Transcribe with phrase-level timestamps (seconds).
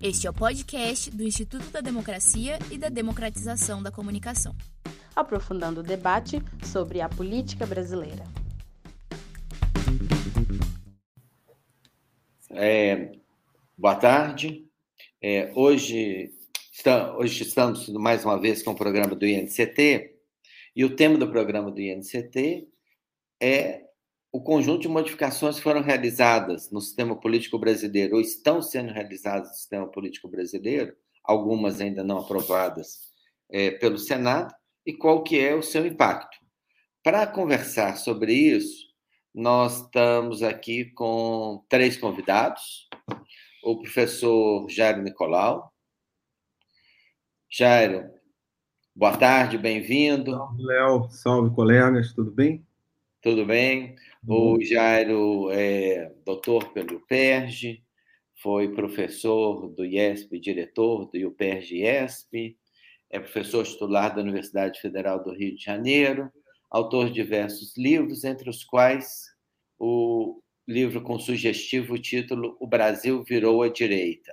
[0.00, 4.54] Este é o podcast do Instituto da Democracia e da Democratização da Comunicação.
[5.14, 8.22] Aprofundando o debate sobre a política brasileira.
[12.48, 13.10] É,
[13.76, 14.64] boa tarde.
[15.20, 16.30] É, hoje,
[16.72, 20.14] está, hoje estamos mais uma vez com o programa do INCT,
[20.76, 22.68] e o tema do programa do INCT
[23.40, 23.87] é
[24.30, 29.54] o conjunto de modificações foram realizadas no sistema político brasileiro, ou estão sendo realizadas no
[29.54, 30.94] sistema político brasileiro,
[31.24, 33.12] algumas ainda não aprovadas
[33.50, 36.36] é, pelo Senado, e qual que é o seu impacto.
[37.02, 38.86] Para conversar sobre isso,
[39.34, 42.88] nós estamos aqui com três convidados.
[43.62, 45.72] O professor Jairo Nicolau.
[47.50, 48.10] Jairo,
[48.94, 50.32] boa tarde, bem-vindo.
[50.32, 51.10] Salve, Léo.
[51.10, 52.66] Salve, colegas, tudo bem?
[53.22, 53.96] Tudo bem.
[54.26, 57.82] O Jairo é doutor pelo UPERJ,
[58.42, 62.56] foi professor do IESP, diretor do UPERJ-IESP,
[63.10, 66.30] é professor titular da Universidade Federal do Rio de Janeiro,
[66.70, 69.24] autor de diversos livros, entre os quais
[69.78, 74.32] o livro com sugestivo título O Brasil Virou a Direita.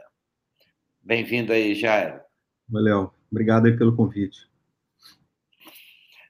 [1.02, 2.20] Bem-vindo aí, Jairo.
[2.68, 4.50] Valeu, obrigado aí pelo convite.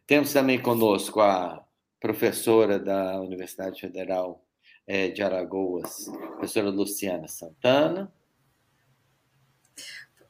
[0.05, 1.64] Temos também conosco a
[2.05, 4.45] professora da Universidade Federal
[4.85, 8.13] é, de Alagoas, professora Luciana Santana.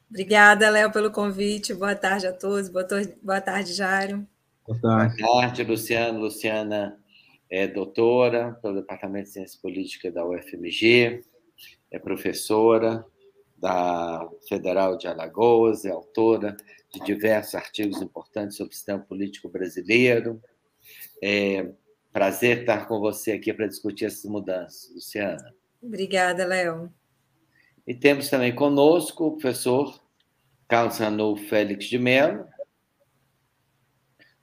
[0.10, 1.74] Obrigada, Léo, pelo convite.
[1.74, 2.70] Boa tarde a todos.
[2.70, 2.88] Boa,
[3.22, 4.26] boa tarde, Jário.
[4.66, 5.22] Boa tarde.
[5.22, 6.18] Boa tarde, Luciana.
[6.18, 6.98] Luciana
[7.50, 11.26] é doutora pelo Departamento de Ciência Política da UFMG,
[11.92, 13.06] é professora
[13.58, 16.56] da Federal de Alagoas, é autora
[16.94, 20.42] de diversos artigos importantes sobre o sistema político brasileiro,
[21.22, 21.70] é
[22.12, 25.54] prazer estar com você aqui para discutir essas mudanças, Luciana.
[25.82, 26.92] Obrigada, Léo.
[27.86, 30.02] E temos também conosco o professor
[30.68, 32.48] Carlos Ranulfo Félix de Mello,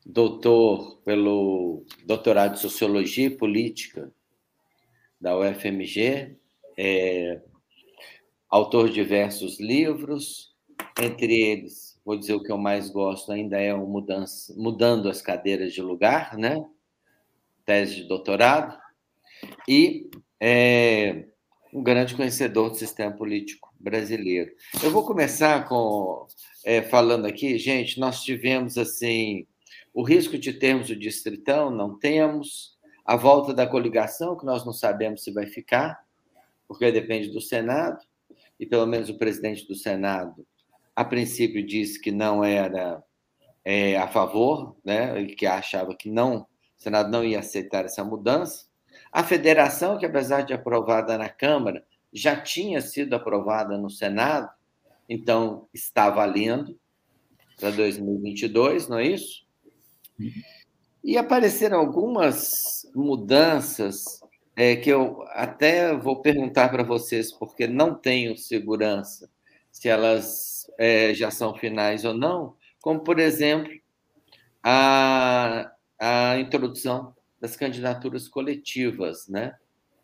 [0.05, 4.13] doutor pelo doutorado de Sociologia e Política
[5.21, 6.37] da UFMG,
[6.77, 7.41] é,
[8.49, 10.55] autor de diversos livros,
[11.01, 15.23] entre eles vou dizer o que eu mais gosto ainda é o mudança, mudando as
[15.23, 16.65] cadeiras de lugar, né?
[17.65, 18.77] Tese de doutorado
[19.69, 21.27] e é,
[21.73, 24.53] um grande conhecedor do sistema político brasileiro.
[24.83, 26.27] Eu vou começar com
[26.65, 29.47] é, falando aqui, gente, nós tivemos assim
[29.95, 34.73] o risco de termos o distritão, não temos a volta da coligação, que nós não
[34.73, 36.05] sabemos se vai ficar,
[36.67, 37.99] porque depende do Senado,
[38.59, 40.47] e pelo menos o presidente do Senado
[40.95, 43.03] a princípio disse que não era
[43.65, 48.67] é, a favor, né, que achava que não, o Senado não ia aceitar essa mudança.
[49.11, 54.51] A federação, que apesar de aprovada na Câmara, já tinha sido aprovada no Senado,
[55.09, 56.79] então está valendo
[57.59, 59.47] para 2022, não é isso?
[61.03, 64.21] E apareceram algumas mudanças
[64.55, 69.31] é, que eu até vou perguntar para vocês, porque não tenho segurança
[69.73, 73.73] se elas é, já são finais ou não, como, por exemplo,
[74.63, 79.57] a, a introdução das candidaturas coletivas, né?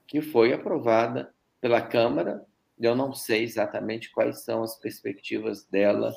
[0.08, 2.42] que foi aprovada pela Câmara.
[2.80, 6.12] Eu não sei exatamente quais são as perspectivas dela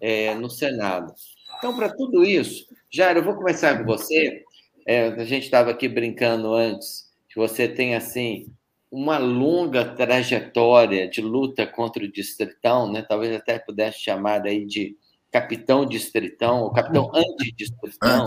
[0.00, 1.14] é, no Senado.
[1.58, 4.42] Então, para tudo isso, Jair, eu vou começar com você.
[4.86, 8.46] É, a gente estava aqui brincando antes, que você tem assim
[8.90, 13.02] uma longa trajetória de luta contra o distritão, né?
[13.02, 14.96] talvez até pudesse chamar aí de
[15.30, 18.26] capitão distritão, ou capitão antidistritão,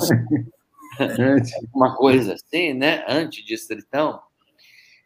[1.73, 3.03] uma coisa assim, né?
[3.07, 4.21] Antidistritão.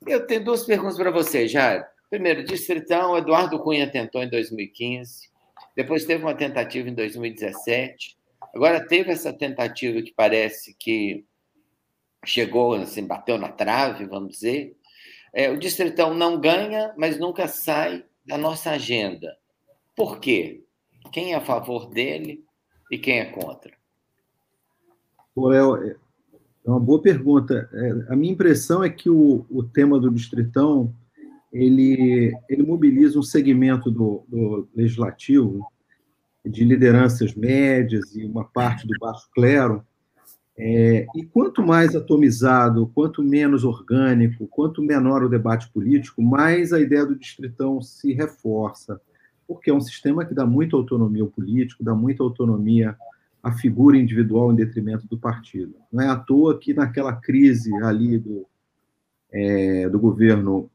[0.06, 1.86] Eu tenho duas perguntas para você, Jair.
[2.10, 5.30] Primeiro, distritão, Eduardo Cunha tentou em 2015,
[5.76, 8.18] depois teve uma tentativa em 2017,
[8.54, 11.26] agora teve essa tentativa que parece que
[12.26, 14.76] chegou, assim, bateu na trave, vamos dizer,
[15.34, 19.36] é, o Distritão não ganha, mas nunca sai da nossa agenda.
[19.96, 20.64] Por quê?
[21.12, 22.46] Quem é a favor dele
[22.92, 23.72] e quem é contra?
[25.36, 25.96] Léo, é
[26.66, 27.70] uma boa pergunta.
[27.74, 30.94] É, a minha impressão é que o, o tema do Distritão
[31.52, 35.66] ele, ele mobiliza um segmento do, do legislativo
[36.46, 39.86] de lideranças médias e uma parte do baixo clero
[40.58, 46.80] é, e quanto mais atomizado, quanto menos orgânico, quanto menor o debate político, mais a
[46.80, 49.02] ideia do distritão se reforça,
[49.48, 52.96] porque é um sistema que dá muita autonomia ao político, dá muita autonomia
[53.42, 55.76] à figura individual em detrimento do partido.
[55.92, 58.46] Não é à toa que naquela crise ali do,
[59.32, 60.70] é, do governo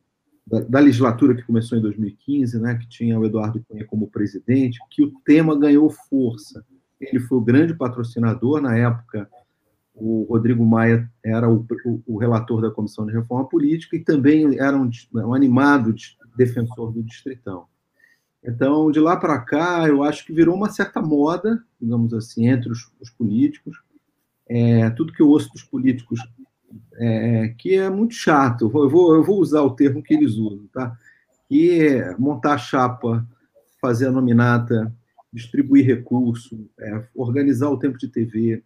[0.47, 4.79] da, da, legislatura que começou em 2015, né, que tinha o Eduardo Cunha como presidente,
[4.91, 6.65] que o tema ganhou força.
[7.01, 9.29] Ele foi o grande patrocinador na época.
[10.01, 14.59] O Rodrigo Maia era o, o, o relator da Comissão de Reforma Política e também
[14.59, 15.95] era um, um animado
[16.37, 17.67] defensor do Distritão.
[18.43, 22.71] Então, de lá para cá, eu acho que virou uma certa moda, digamos assim, entre
[22.71, 23.77] os, os políticos.
[24.49, 26.21] É, tudo que eu ouço dos políticos
[26.97, 28.71] é, que é muito chato.
[28.75, 30.97] Eu vou, eu vou usar o termo que eles usam, tá?
[31.49, 33.27] Que é montar chapa,
[33.81, 34.93] fazer a nominata,
[35.33, 38.63] distribuir recurso, é, organizar o tempo de TV.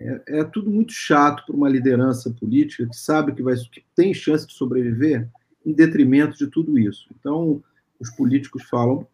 [0.00, 4.14] É, é tudo muito chato para uma liderança política que sabe que, vai, que tem
[4.14, 5.28] chance de sobreviver
[5.64, 7.06] em detrimento de tudo isso.
[7.18, 7.62] Então,
[7.98, 9.06] os políticos falam: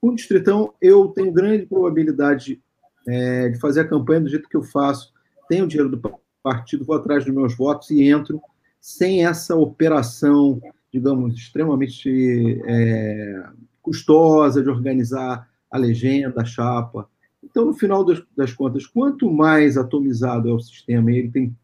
[0.00, 2.62] com o Distritão, eu tenho grande probabilidade
[3.06, 5.12] é, de fazer a campanha do jeito que eu faço,
[5.48, 8.40] tenho dinheiro do partido, vou atrás dos meus votos e entro
[8.80, 10.62] sem essa operação,
[10.92, 13.44] digamos, extremamente é,
[13.82, 17.08] custosa de organizar a legenda, a chapa.
[17.48, 21.56] Então, no final das, contas, quanto mais atomizado é o sistema, e ele tem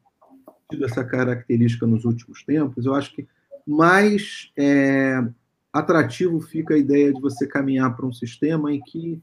[0.70, 3.26] tido essa característica nos últimos tempos, eu acho que
[3.67, 5.23] mais é,
[5.73, 9.20] atrativo fica a ideia de você caminhar para um sistema em que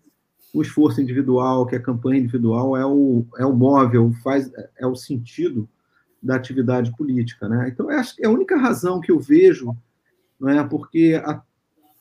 [0.54, 4.96] o esforço individual, que a campanha individual é o, é o móvel, faz, é o
[4.96, 5.70] sentido
[6.22, 7.48] da atividade política.
[7.48, 7.70] Né?
[7.70, 9.76] Então, é a única razão que eu vejo,
[10.40, 11.42] não é, porque a,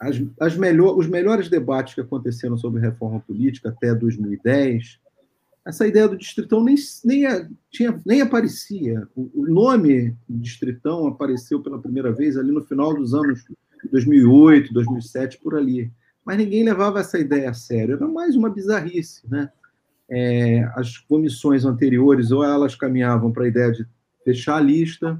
[0.00, 4.98] as, as melhor, os melhores debates que aconteceram sobre reforma política até 2010,
[5.66, 7.24] essa ideia do distritão nem, nem,
[7.70, 9.06] tinha, nem aparecia.
[9.14, 13.44] O, nome distritão apareceu pela primeira vez ali no final dos anos
[13.90, 15.92] 2008, 2007, por ali
[16.28, 17.94] mas ninguém levava essa ideia a sério.
[17.94, 19.50] Era mais uma bizarrice, né?
[20.10, 23.86] É, as comissões anteriores, ou elas caminhavam para a ideia de
[24.22, 25.18] fechar a lista.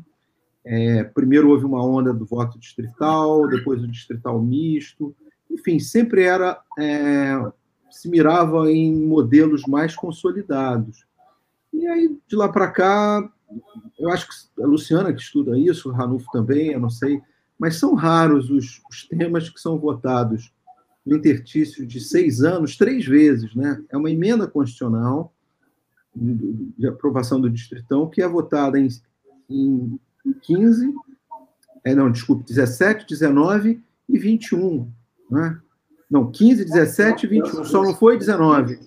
[0.71, 5.17] É, primeiro houve uma onda do voto distrital, depois o distrital misto.
[5.51, 7.41] Enfim, sempre era é,
[7.91, 11.07] se mirava em modelos mais consolidados.
[11.73, 13.33] E aí, de lá para cá,
[13.99, 17.19] eu acho que a Luciana que estuda isso, o Ranulfo também, eu não sei,
[17.59, 20.53] mas são raros os, os temas que são votados
[21.05, 23.55] no interstício de seis anos, três vezes.
[23.55, 23.83] Né?
[23.89, 25.33] É uma emenda constitucional
[26.15, 28.89] de aprovação do Distritão, que é votada em,
[29.49, 29.99] em
[30.35, 30.93] 15,
[31.85, 34.91] é, não, desculpe, 17, 19 e 21.
[35.31, 35.59] Né?
[36.11, 38.79] Não, 15, 17 e 21, só não foi 19.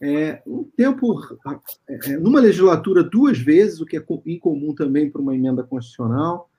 [0.00, 1.20] É, um tempo,
[1.88, 6.50] é, é, numa legislatura, duas vezes, o que é incomum também para uma emenda constitucional.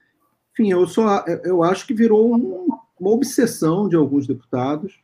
[0.53, 2.67] Enfim, eu, só, eu acho que virou um,
[2.99, 5.03] uma obsessão de alguns deputados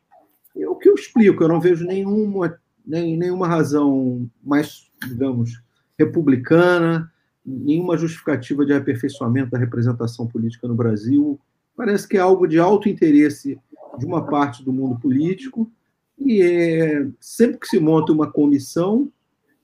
[0.56, 5.62] é o que eu explico, eu não vejo nenhuma, nem, nenhuma razão mais, digamos,
[5.98, 7.12] republicana,
[7.46, 11.40] nenhuma justificativa de aperfeiçoamento da representação política no Brasil.
[11.76, 13.60] Parece que é algo de alto interesse
[13.98, 15.70] de uma parte do mundo político,
[16.18, 19.12] e é, sempre que se monta uma comissão,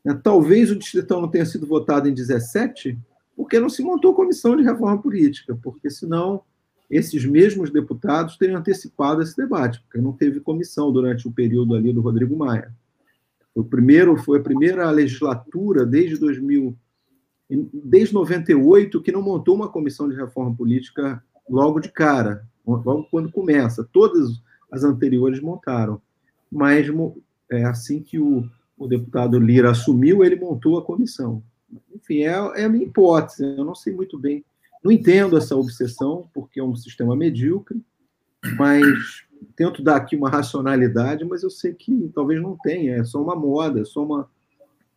[0.03, 2.97] né, talvez o Distritão não tenha sido votado em 17,
[3.35, 6.41] porque não se montou comissão de reforma política, porque senão
[6.89, 11.93] esses mesmos deputados teriam antecipado esse debate, porque não teve comissão durante o período ali
[11.93, 12.73] do Rodrigo Maia.
[13.53, 16.75] O primeiro foi a primeira legislatura desde 2000,
[17.49, 23.31] desde 98 que não montou uma comissão de reforma política logo de cara, logo quando
[23.31, 23.87] começa.
[23.91, 26.01] Todas as anteriores montaram,
[26.51, 26.87] mas
[27.49, 28.45] é assim que o,
[28.77, 31.41] o deputado Lira assumiu, ele montou a comissão.
[31.95, 33.43] Enfim, é, é a minha hipótese.
[33.43, 34.43] Eu não sei muito bem
[34.83, 37.83] não entendo essa obsessão, porque é um sistema medíocre,
[38.57, 39.25] mas
[39.55, 43.35] tento dar aqui uma racionalidade, mas eu sei que talvez não tenha, é só uma
[43.35, 44.29] moda, é só uma,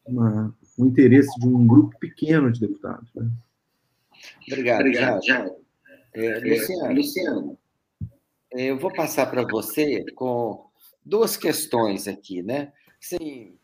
[0.06, 3.08] uma um interesse de um grupo pequeno de deputados.
[3.14, 3.30] Né?
[4.46, 5.50] Obrigado, Obrigado já,
[6.14, 7.58] É, Luciano, Luciano,
[8.52, 10.66] eu vou passar para você com
[11.04, 12.72] duas questões aqui, né?
[13.00, 13.56] Sim,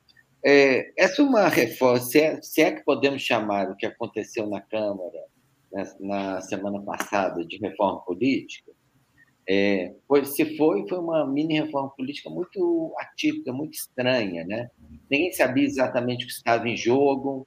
[0.45, 4.47] é, essa é uma reforma, se é, se é que podemos chamar o que aconteceu
[4.47, 5.27] na Câmara
[6.01, 8.73] na semana passada de reforma política,
[9.49, 14.69] é, foi, se foi, foi uma mini reforma política muito atípica, muito estranha, né?
[15.09, 17.47] Ninguém sabia exatamente o que estava em jogo.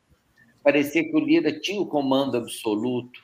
[0.64, 3.20] Parecia que o Lira tinha o comando absoluto,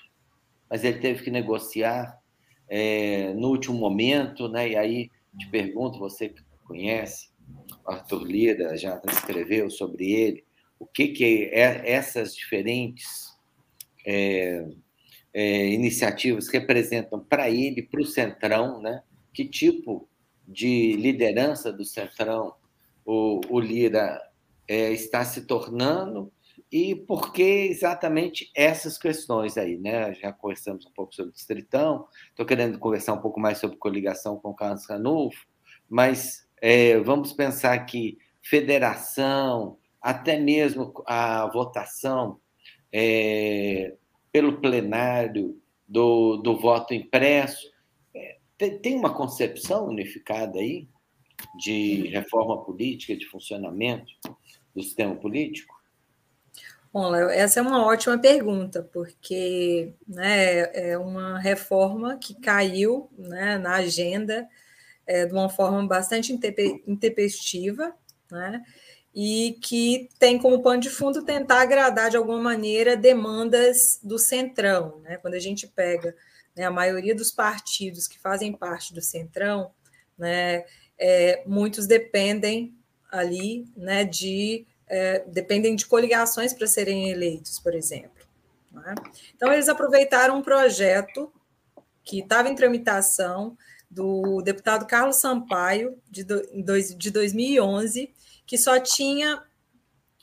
[0.70, 2.20] mas ele teve que negociar
[2.68, 4.70] é, no último momento, né?
[4.70, 7.30] E aí te pergunto, você que conhece,
[7.86, 10.44] Arthur Lira já escreveu sobre ele,
[10.80, 13.36] o que que é, essas diferentes
[14.06, 14.66] é,
[15.38, 19.04] é, iniciativas representam para ele, para o Centrão, né?
[19.34, 20.08] que tipo
[20.48, 22.54] de liderança do Centrão
[23.06, 24.18] o, o Lira
[24.66, 26.32] é, está se tornando
[26.72, 30.14] e por que exatamente essas questões aí, né?
[30.14, 34.38] Já conversamos um pouco sobre o Distritão, estou querendo conversar um pouco mais sobre coligação
[34.38, 35.46] com o Carlos Ranulfo,
[35.90, 42.40] mas é, vamos pensar que federação, até mesmo a votação
[42.92, 43.96] é,
[44.36, 47.72] pelo plenário do, do voto impresso,
[48.14, 50.90] é, tem, tem uma concepção unificada aí
[51.58, 54.12] de reforma política, de funcionamento
[54.76, 55.74] do sistema político?
[56.92, 63.76] Bom, essa é uma ótima pergunta, porque né, é uma reforma que caiu né, na
[63.76, 64.46] agenda
[65.08, 66.38] é, de uma forma bastante
[66.86, 67.96] intempestiva,
[68.30, 68.62] né,
[69.16, 75.00] e que tem como pano de fundo tentar agradar de alguma maneira demandas do centrão.
[75.04, 75.16] Né?
[75.16, 76.14] Quando a gente pega
[76.54, 79.72] né, a maioria dos partidos que fazem parte do centrão,
[80.18, 80.66] né,
[81.00, 82.76] é, muitos dependem
[83.10, 88.24] ali né, de é, dependem de coligações para serem eleitos, por exemplo.
[88.86, 88.94] É?
[89.36, 91.32] Então, eles aproveitaram um projeto
[92.04, 93.58] que estava em tramitação
[93.90, 96.42] do deputado Carlos Sampaio, de, do,
[96.96, 98.14] de 2011,
[98.46, 99.42] que só tinha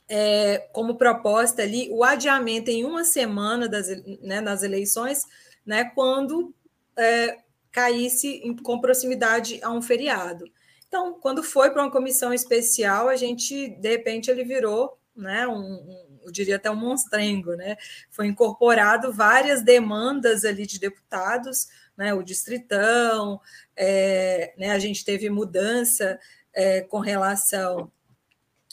[0.08, 3.88] é, como proposta ali o adiamento em uma semana das,
[4.20, 5.24] né, das eleições,
[5.64, 6.54] né, quando
[6.96, 7.38] é,
[7.70, 10.44] caísse em, com proximidade a um feriado.
[10.86, 15.58] Então, quando foi para uma comissão especial, a gente, de repente, ele virou, né, um,
[15.58, 17.76] um, eu diria até um monstrengo, né?
[18.10, 23.40] Foi incorporado várias demandas ali de deputados, né, o distritão,
[23.74, 26.18] é, né, a gente teve mudança
[26.52, 27.90] é, com relação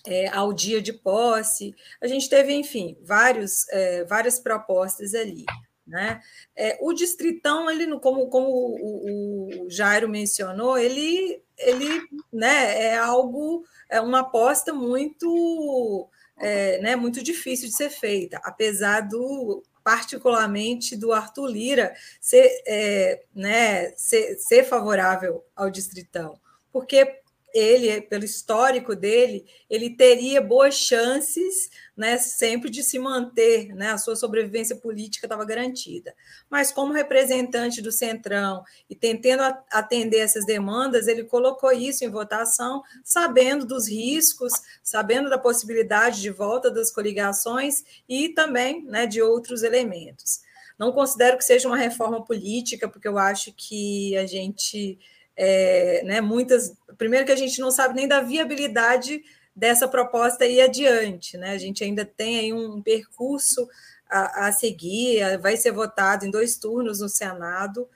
[0.05, 5.45] é, ao dia de posse, a gente teve, enfim, vários, é, várias propostas ali.
[5.85, 6.21] Né?
[6.55, 12.01] É, o distritão, ele, como, como o, o Jairo mencionou, ele ele
[12.31, 19.01] né, é algo, é uma aposta muito, é, né, muito difícil de ser feita, apesar
[19.01, 26.39] do particularmente do Arthur Lira ser, é, né, ser, ser favorável ao distritão,
[26.71, 27.21] porque
[27.53, 33.97] ele, pelo histórico dele, ele teria boas chances né, sempre de se manter, né, a
[33.97, 36.15] sua sobrevivência política estava garantida.
[36.49, 42.81] Mas, como representante do Centrão e tentando atender essas demandas, ele colocou isso em votação,
[43.03, 49.63] sabendo dos riscos, sabendo da possibilidade de volta das coligações e também né, de outros
[49.63, 50.41] elementos.
[50.79, 54.97] Não considero que seja uma reforma política, porque eu acho que a gente
[55.41, 56.75] é, né, muitas.
[56.97, 59.23] Primeiro, que a gente não sabe nem da viabilidade
[59.55, 61.51] dessa proposta ir adiante, né?
[61.51, 63.65] A gente ainda tem aí um percurso
[64.09, 67.87] a, a seguir, vai ser votado em dois turnos no Senado.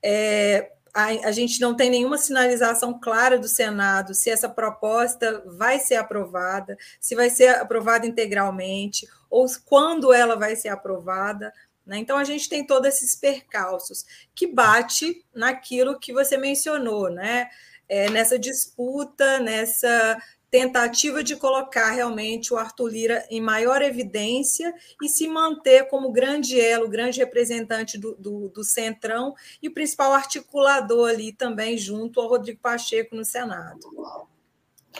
[0.00, 5.80] É, a, a, gente não tem nenhuma sinalização clara do Senado se essa proposta vai
[5.80, 11.52] ser aprovada, se vai ser aprovada integralmente, ou quando ela vai ser aprovada.
[11.86, 11.98] Né?
[11.98, 17.48] Então, a gente tem todos esses percalços que bate naquilo que você mencionou, né?
[17.86, 20.18] É, nessa disputa, nessa
[20.54, 24.72] tentativa de colocar realmente o Arthur Lira em maior evidência
[25.02, 30.12] e se manter como grande elo, grande representante do, do, do Centrão e o principal
[30.12, 33.80] articulador ali também junto ao Rodrigo Pacheco no Senado.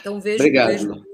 [0.00, 0.42] Então, vejo...
[0.42, 1.06] Obrigado, vejo...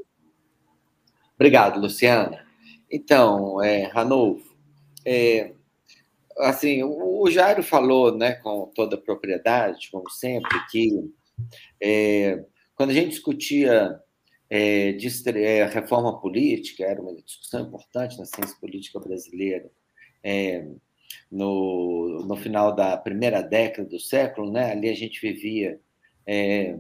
[1.35, 2.47] Obrigado Luciana.
[2.91, 4.57] Então, é, Ranulfo,
[5.05, 5.53] é,
[6.41, 10.91] assim, o Jairo falou, né, com toda a propriedade, como sempre, que
[11.81, 12.45] é,
[12.75, 14.01] quando a gente discutia
[14.49, 19.71] é, de, é, reforma política, era uma discussão importante na ciência política brasileira,
[20.23, 20.67] é,
[21.31, 25.81] no, no final da primeira década do século, né, ali a gente vivia
[26.27, 26.77] é,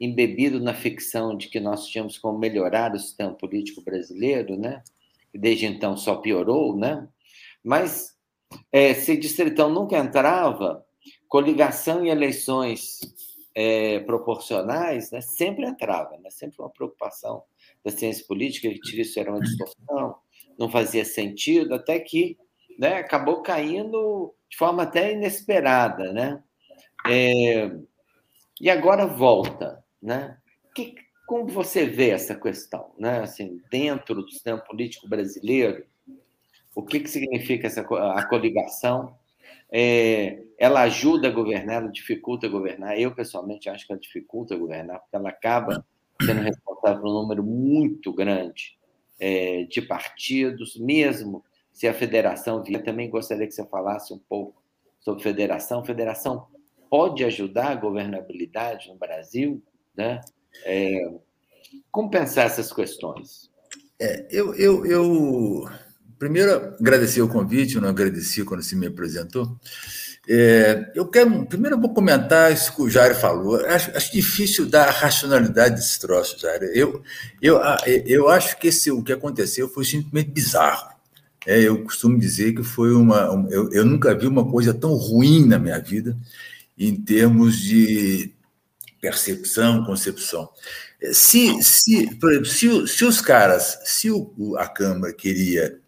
[0.00, 4.82] embebido na ficção de que nós tínhamos como melhorar o sistema político brasileiro, né,
[5.32, 7.06] e desde então só piorou, né,
[7.62, 8.13] mas
[8.70, 10.84] é, se Distritão nunca entrava,
[11.28, 13.00] coligação em eleições
[13.54, 17.44] é, proporcionais né, sempre entrava, né, sempre uma preocupação
[17.84, 20.16] da ciência política, que isso era uma distorção,
[20.58, 22.36] não fazia sentido, até que
[22.78, 26.12] né, acabou caindo de forma até inesperada.
[26.12, 26.42] Né?
[27.06, 27.70] É,
[28.60, 29.84] e agora volta.
[30.02, 30.36] Né?
[30.74, 30.94] Que,
[31.26, 32.92] como você vê essa questão?
[32.98, 33.20] Né?
[33.20, 35.84] Assim, dentro do sistema político brasileiro,
[36.74, 39.16] o que, que significa essa, a coligação?
[39.70, 42.98] É, ela ajuda a governar, ela dificulta governar.
[42.98, 45.84] Eu, pessoalmente, acho que ela dificulta governar, porque ela acaba
[46.22, 48.78] sendo responsável por um número muito grande
[49.18, 52.82] é, de partidos, mesmo se a federação vier.
[52.82, 54.62] Também gostaria que você falasse um pouco
[55.00, 55.84] sobre federação.
[55.84, 56.46] Federação
[56.88, 59.62] pode ajudar a governabilidade no Brasil?
[59.96, 60.20] Né?
[60.64, 61.12] É,
[61.90, 63.50] como pensar essas questões?
[64.00, 65.64] É, eu, eu, eu
[66.18, 69.58] primeiro agradecer o convite, eu não agradeci quando se me apresentou.
[70.26, 73.56] É, eu quero, primeiro eu vou comentar isso que o Jair falou.
[73.66, 76.62] Acho, acho difícil dar a racionalidade desse troço, Jair.
[76.74, 77.02] Eu,
[77.42, 77.60] eu,
[78.06, 80.94] eu acho que esse, o que aconteceu foi simplesmente bizarro.
[81.46, 83.30] É, eu costumo dizer que foi uma.
[83.30, 86.16] Um, eu, eu nunca vi uma coisa tão ruim na minha vida
[86.76, 88.32] em termos de
[89.00, 90.48] percepção, concepção.
[91.12, 92.08] Se, se,
[92.46, 94.08] se, se os caras, se
[94.56, 95.78] a Câmara queria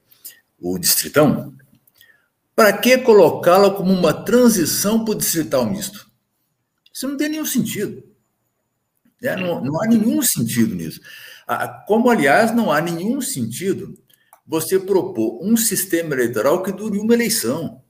[0.61, 1.55] o distritão,
[2.55, 6.11] para que colocá-la como uma transição para o distrital misto?
[6.93, 8.03] Isso não tem nenhum sentido.
[9.23, 11.01] É, não, não há nenhum sentido nisso.
[11.87, 13.95] Como, aliás, não há nenhum sentido
[14.47, 17.83] você propor um sistema eleitoral que dure uma eleição.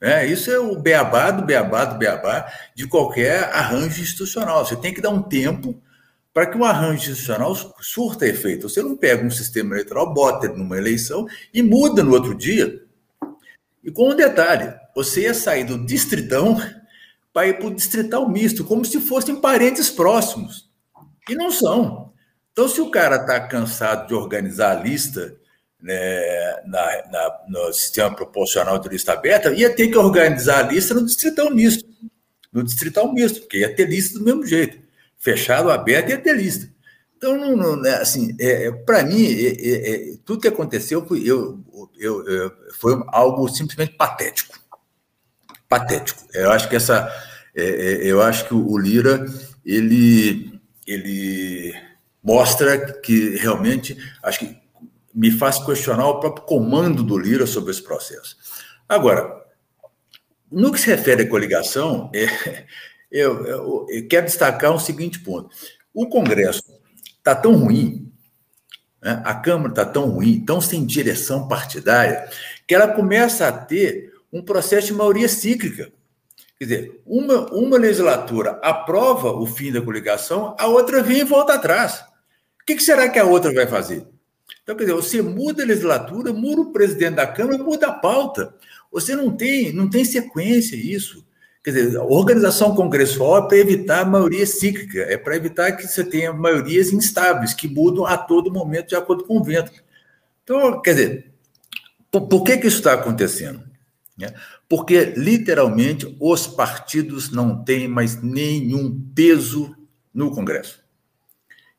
[0.00, 4.64] É, isso é o beabá do beabá do beabá de qualquer arranjo institucional.
[4.64, 5.80] Você tem que dar um tempo
[6.34, 8.68] para que o arranjo institucional surta efeito.
[8.68, 12.82] Você não pega um sistema eleitoral, bota ele numa eleição e muda no outro dia.
[13.84, 16.60] E com um detalhe, você ia sair do distritão
[17.32, 20.68] para ir para o distrital misto, como se fossem parentes próximos.
[21.28, 22.12] E não são.
[22.52, 25.36] Então, se o cara está cansado de organizar a lista
[25.80, 30.94] né, na, na, no sistema proporcional de lista aberta, ia ter que organizar a lista
[30.94, 31.84] no distritão misto.
[32.52, 34.83] No distrital misto, porque ia ter lista do mesmo jeito
[35.24, 36.70] fechado, aberto e ter lista.
[37.16, 41.06] Então, não, não, né, assim, é, é para mim, é, é, é, tudo que aconteceu
[41.06, 41.64] foi, eu,
[41.98, 44.60] eu, eu, foi algo simplesmente patético.
[45.66, 46.22] Patético.
[46.34, 47.10] Eu acho que essa,
[47.56, 47.62] é,
[48.02, 49.24] eu acho que o Lira
[49.64, 51.74] ele, ele
[52.22, 54.58] mostra que realmente, acho que
[55.14, 58.36] me faz questionar o próprio comando do Lira sobre esse processo.
[58.86, 59.42] Agora,
[60.52, 62.66] no que se refere à coligação, é,
[63.14, 65.48] eu, eu, eu quero destacar um seguinte ponto.
[65.94, 66.64] O Congresso
[67.16, 68.12] está tão ruim,
[69.00, 69.22] né?
[69.24, 72.28] a Câmara está tão ruim, tão sem direção partidária,
[72.66, 75.92] que ela começa a ter um processo de maioria cíclica.
[76.58, 81.54] Quer dizer, uma, uma legislatura aprova o fim da coligação, a outra vem e volta
[81.54, 82.00] atrás.
[82.60, 84.04] O que, que será que a outra vai fazer?
[84.64, 88.56] Então, quer dizer, você muda a legislatura, muda o presidente da Câmara, muda a pauta.
[88.90, 91.23] Você não tem, não tem sequência isso.
[91.64, 96.04] Quer dizer, organização congressual é para evitar a maioria cíclica, é para evitar que você
[96.04, 99.72] tenha maiorias instáveis, que mudam a todo momento de acordo com o vento.
[100.42, 101.32] Então, quer dizer,
[102.10, 103.64] por, por que, que isso está acontecendo?
[104.16, 104.34] Né?
[104.68, 109.74] Porque, literalmente, os partidos não têm mais nenhum peso
[110.12, 110.84] no Congresso.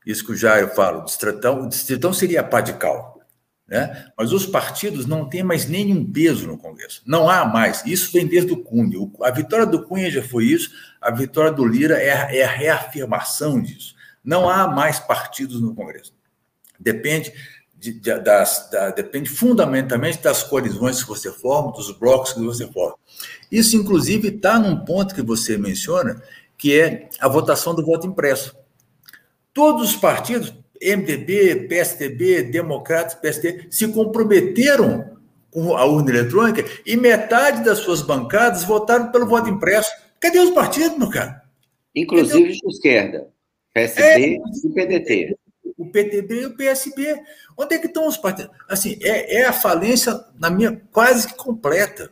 [0.04, 3.15] Isso que o Jair fala, o distritão, o distritão seria a pá de cal.
[3.68, 4.10] Né?
[4.16, 7.02] Mas os partidos não têm mais nenhum peso no Congresso.
[7.04, 7.84] Não há mais.
[7.84, 8.96] Isso vem desde o Cunha.
[9.22, 12.50] A vitória do Cunha já foi isso, a vitória do Lira é a, é a
[12.50, 13.94] reafirmação disso.
[14.24, 16.14] Não há mais partidos no Congresso.
[16.78, 17.32] Depende,
[17.76, 22.70] de, de, das, da, depende fundamentalmente das coalizões que você forma, dos blocos que você
[22.70, 22.96] forma.
[23.50, 26.22] Isso, inclusive, está num ponto que você menciona,
[26.56, 28.56] que é a votação do voto impresso.
[29.52, 35.16] Todos os partidos, MDB, PSDB, Democratas, PSD, se comprometeram
[35.50, 39.90] com a urna eletrônica e metade das suas bancadas votaram pelo voto impresso.
[40.20, 41.42] Cadê os partidos, meu cara?
[41.94, 43.28] Inclusive de esquerda,
[43.72, 45.36] PSB é, e PDT.
[45.78, 47.22] O PTB e o PSB.
[47.56, 48.54] Onde é que estão os partidos?
[48.68, 52.10] Assim, é, é a falência, na minha, quase que completa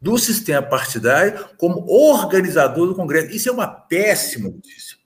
[0.00, 3.34] do sistema partidário como organizador do Congresso.
[3.34, 4.98] Isso é uma péssima notícia.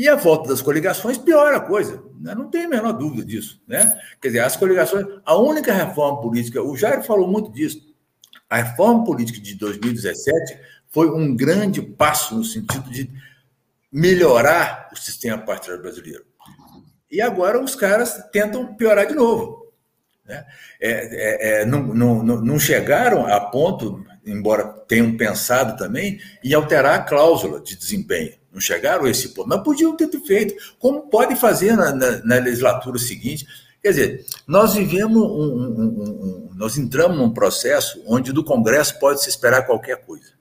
[0.00, 2.34] E a volta das coligações piora a coisa, né?
[2.34, 3.62] não tem a menor dúvida disso.
[3.68, 4.00] Né?
[4.18, 7.94] Quer dizer, as coligações, a única reforma política, o Jair falou muito disso,
[8.48, 10.58] a reforma política de 2017
[10.88, 13.10] foi um grande passo no sentido de
[13.92, 16.24] melhorar o sistema partidário brasileiro.
[17.10, 19.70] E agora os caras tentam piorar de novo.
[20.24, 20.46] Né?
[20.80, 26.94] É, é, é, não, não, não chegaram a ponto, embora tenham pensado também, em alterar
[26.94, 28.32] a cláusula de desempenho.
[28.52, 32.34] Não chegaram a esse ponto, mas podiam ter feito, como pode fazer na, na, na
[32.36, 33.46] legislatura seguinte.
[33.82, 39.22] Quer dizer, nós vivemos um, um, um, nós entramos num processo onde do Congresso pode
[39.22, 40.32] se esperar qualquer coisa.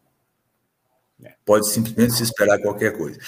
[1.45, 3.19] Pode simplesmente se esperar qualquer coisa.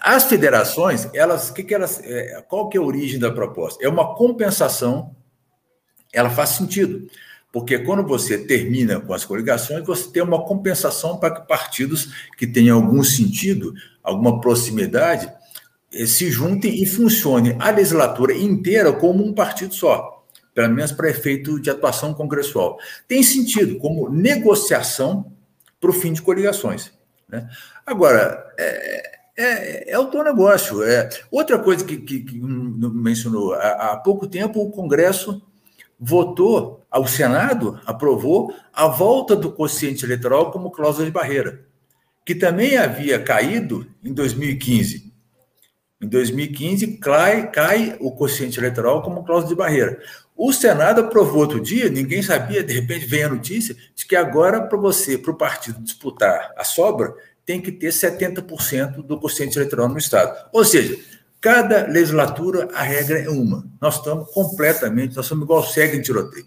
[0.00, 3.84] As federações, elas, que que elas, é, qual que é a origem da proposta?
[3.84, 5.14] É uma compensação.
[6.12, 7.08] Ela faz sentido
[7.56, 12.46] porque quando você termina com as coligações, você tem uma compensação para que partidos que
[12.46, 15.32] tenham algum sentido, alguma proximidade,
[15.90, 20.22] eh, se juntem e funcione a legislatura inteira como um partido só,
[20.54, 22.76] pelo menos para efeito de atuação congressual.
[23.08, 25.32] Tem sentido como negociação
[25.80, 26.92] para o fim de coligações.
[27.26, 27.48] Né?
[27.86, 30.82] Agora, é, É, é o teu negócio.
[30.82, 31.08] É.
[31.30, 35.42] Outra coisa que, que, que mencionou, há, há pouco tempo o Congresso
[35.98, 41.66] votou, o Senado aprovou a volta do quociente eleitoral como cláusula de barreira,
[42.24, 45.12] que também havia caído em 2015.
[46.00, 49.98] Em 2015, cai, cai o quociente eleitoral como cláusula de barreira.
[50.36, 54.60] O Senado aprovou outro dia, ninguém sabia, de repente vem a notícia de que agora,
[54.60, 57.14] para você, para o partido disputar a sobra,
[57.46, 60.36] tem que ter 70% do quociente eleitoral no Estado.
[60.52, 60.98] Ou seja,
[61.46, 63.64] cada legislatura a regra é uma.
[63.80, 66.44] Nós estamos completamente, nós somos igual cego em tiroteio.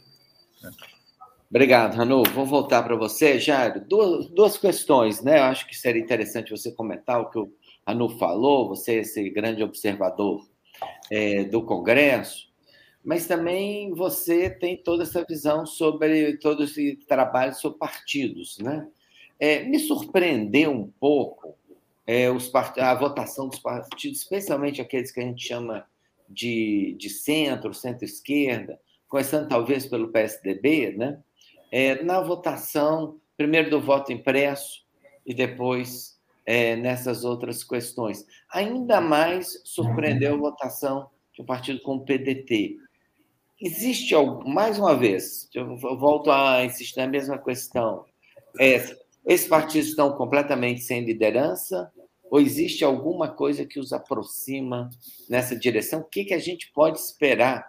[1.49, 2.21] Obrigado, Ranu.
[2.33, 3.79] Vou voltar para você, Jairo.
[3.87, 5.39] Duas, duas questões, né?
[5.39, 7.49] Eu acho que seria interessante você comentar o que o
[7.87, 10.45] Ranu falou, você é esse grande observador
[11.09, 12.49] é, do Congresso,
[13.01, 18.85] mas também você tem toda essa visão sobre todo esse trabalho sobre partidos, né?
[19.39, 21.57] É, me surpreendeu um pouco
[22.09, 22.79] é, os part...
[22.79, 25.85] a votação dos partidos, especialmente aqueles que a gente chama
[26.27, 31.21] de, de centro, centro-esquerda, começando talvez pelo PSDB, né?
[31.71, 34.83] É, na votação, primeiro do voto impresso
[35.23, 38.25] e depois é, nessas outras questões.
[38.51, 42.75] Ainda mais surpreendeu a votação de um partido como o PDT.
[43.61, 44.15] Existe,
[44.47, 48.03] mais uma vez, eu volto a insistir na mesma questão,
[48.59, 51.91] é, esses partidos estão completamente sem liderança
[52.29, 54.89] ou existe alguma coisa que os aproxima
[55.29, 56.01] nessa direção?
[56.01, 57.67] O que, que a gente pode esperar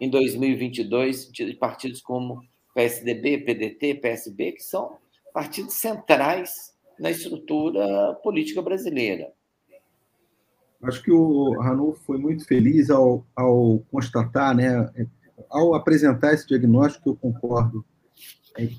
[0.00, 2.42] em 2022 de partidos como
[2.74, 4.96] PSDB, PDT, PSB, que são
[5.32, 9.32] partidos centrais na estrutura política brasileira.
[10.82, 14.90] Acho que o Ranulfo foi muito feliz ao, ao constatar, né,
[15.48, 17.84] ao apresentar esse diagnóstico, eu concordo,
[18.56, 18.78] é que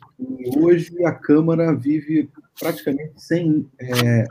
[0.57, 4.25] hoje a Câmara vive praticamente sem, é,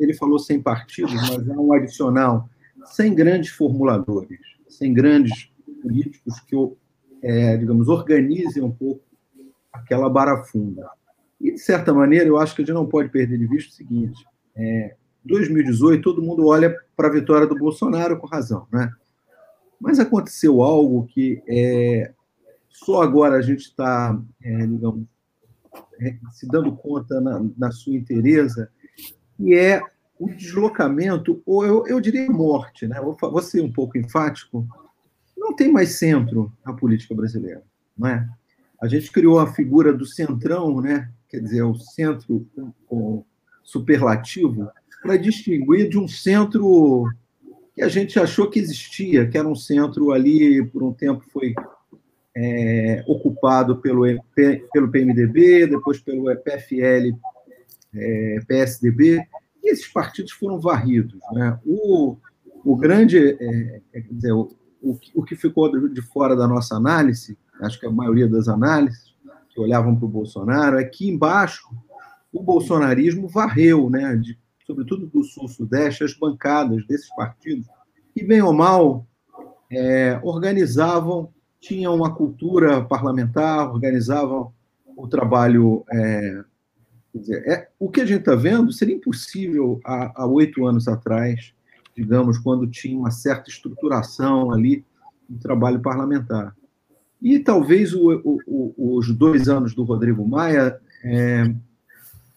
[0.00, 2.48] ele falou sem partidos, mas é um adicional,
[2.86, 5.50] sem grandes formuladores, sem grandes
[5.82, 6.56] políticos que,
[7.22, 9.02] é, digamos, organizem um pouco
[9.72, 10.88] aquela barafunda.
[11.40, 13.74] E, de certa maneira, eu acho que a gente não pode perder de vista o
[13.74, 18.90] seguinte: é, 2018, todo mundo olha para a vitória do Bolsonaro com razão, né?
[19.80, 22.12] Mas aconteceu algo que é,
[22.68, 25.04] só agora a gente está, é, digamos,
[26.32, 28.70] se dando conta na, na sua inteireza,
[29.36, 29.82] que é
[30.18, 33.00] o deslocamento, ou eu, eu diria morte, né?
[33.00, 34.66] Vou, vou ser um pouco enfático.
[35.36, 37.62] Não tem mais centro na política brasileira,
[37.96, 38.28] não é?
[38.80, 41.10] A gente criou a figura do centrão, né?
[41.32, 42.46] quer dizer, o centro
[43.62, 44.68] superlativo,
[45.02, 47.08] para distinguir de um centro
[47.74, 51.54] que a gente achou que existia, que era um centro ali, por um tempo foi
[52.36, 57.16] é, ocupado pelo, pelo PMDB, depois pelo PFL,
[57.94, 59.24] é, PSDB,
[59.62, 61.20] e esses partidos foram varridos.
[61.32, 61.58] Né?
[61.64, 62.16] O,
[62.64, 64.48] o grande, é, é, dizer, o,
[64.80, 69.12] o, o que ficou de fora da nossa análise, acho que a maioria das análises,
[69.50, 71.68] que olhavam para o Bolsonaro, é que embaixo
[72.32, 77.66] o bolsonarismo varreu, né, de, sobretudo do sul-sudeste, as bancadas desses partidos,
[78.14, 79.06] que, bem ou mal,
[79.70, 84.52] é, organizavam, tinham uma cultura parlamentar, organizavam
[84.96, 85.84] o trabalho.
[85.90, 86.44] É,
[87.20, 91.52] dizer, é, o que a gente está vendo seria impossível há oito anos atrás,
[91.96, 94.84] digamos, quando tinha uma certa estruturação ali
[95.28, 96.56] no trabalho parlamentar.
[97.20, 101.54] E talvez o, o, os dois anos do Rodrigo Maia, é,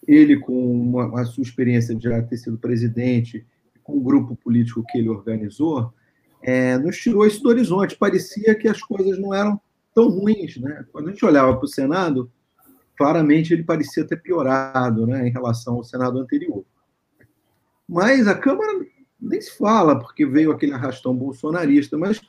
[0.06, 3.44] ele com uma, a sua experiência de já ter sido presidente,
[3.82, 5.92] com o grupo político que ele organizou,
[6.42, 7.96] é, nos tirou esse do horizonte.
[7.96, 9.60] Parecia que as coisas não eram
[9.94, 10.56] tão ruins.
[10.58, 10.84] Né?
[10.92, 12.30] Quando a gente olhava para o Senado,
[12.96, 16.64] claramente ele parecia ter piorado né, em relação ao Senado anterior.
[17.88, 18.84] Mas a Câmara
[19.20, 22.20] nem se fala, porque veio aquele arrastão bolsonarista, mas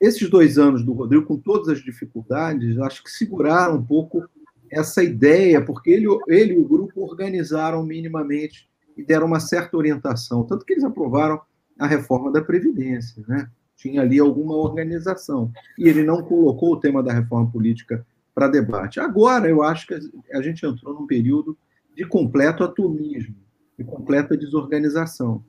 [0.00, 4.26] esses dois anos do Rodrigo, com todas as dificuldades, acho que seguraram um pouco
[4.70, 10.44] essa ideia, porque ele, ele e o grupo organizaram minimamente e deram uma certa orientação.
[10.44, 11.40] Tanto que eles aprovaram
[11.78, 13.50] a reforma da Previdência, né?
[13.76, 15.50] Tinha ali alguma organização.
[15.78, 18.06] E ele não colocou o tema da reforma política
[18.40, 18.98] para debate.
[18.98, 19.94] Agora, eu acho que
[20.32, 21.58] a gente entrou num período
[21.94, 23.36] de completo atomismo,
[23.78, 25.44] de completa desorganização.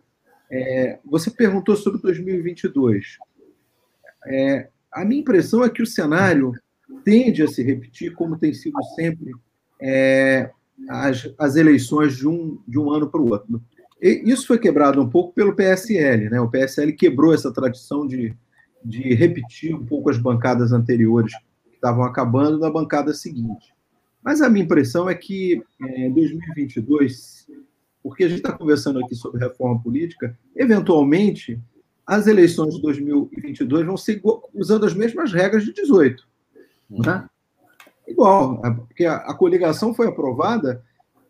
[0.51, 3.17] É, você perguntou sobre 2022.
[4.27, 6.51] É, a minha impressão é que o cenário
[7.05, 9.31] tende a se repetir, como tem sido sempre
[9.81, 10.51] é,
[10.89, 13.63] as, as eleições de um, de um ano para o outro.
[14.01, 16.29] E isso foi quebrado um pouco pelo PSL.
[16.29, 16.41] Né?
[16.41, 18.35] O PSL quebrou essa tradição de,
[18.83, 21.31] de repetir um pouco as bancadas anteriores
[21.81, 23.73] estavam acabando na bancada seguinte.
[24.23, 27.47] Mas a minha impressão é que em é, 2022
[28.03, 31.59] porque a gente está conversando aqui sobre reforma política, eventualmente
[32.05, 34.21] as eleições de 2022 vão ser
[34.53, 36.27] usando as mesmas regras de 18.
[36.89, 37.27] Né?
[38.07, 40.83] Igual, porque a, a coligação foi aprovada,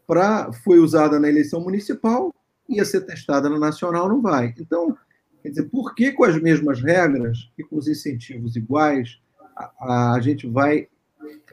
[0.07, 2.33] pra, foi usada na eleição municipal,
[2.67, 4.55] ia ser testada na nacional, não vai.
[4.57, 4.97] Então,
[5.43, 9.19] quer dizer, por que com as mesmas regras e com os incentivos iguais,
[9.55, 10.87] a, a gente vai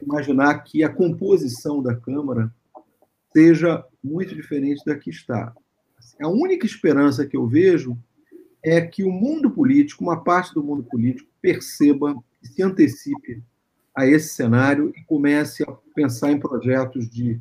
[0.01, 2.53] imaginar que a composição da Câmara
[3.33, 5.53] seja muito diferente da que está?
[6.21, 7.97] A única esperança que eu vejo
[8.63, 13.41] é que o mundo político, uma parte do mundo político, perceba e se antecipe
[13.95, 17.39] a esse cenário e comece a pensar em projetos de,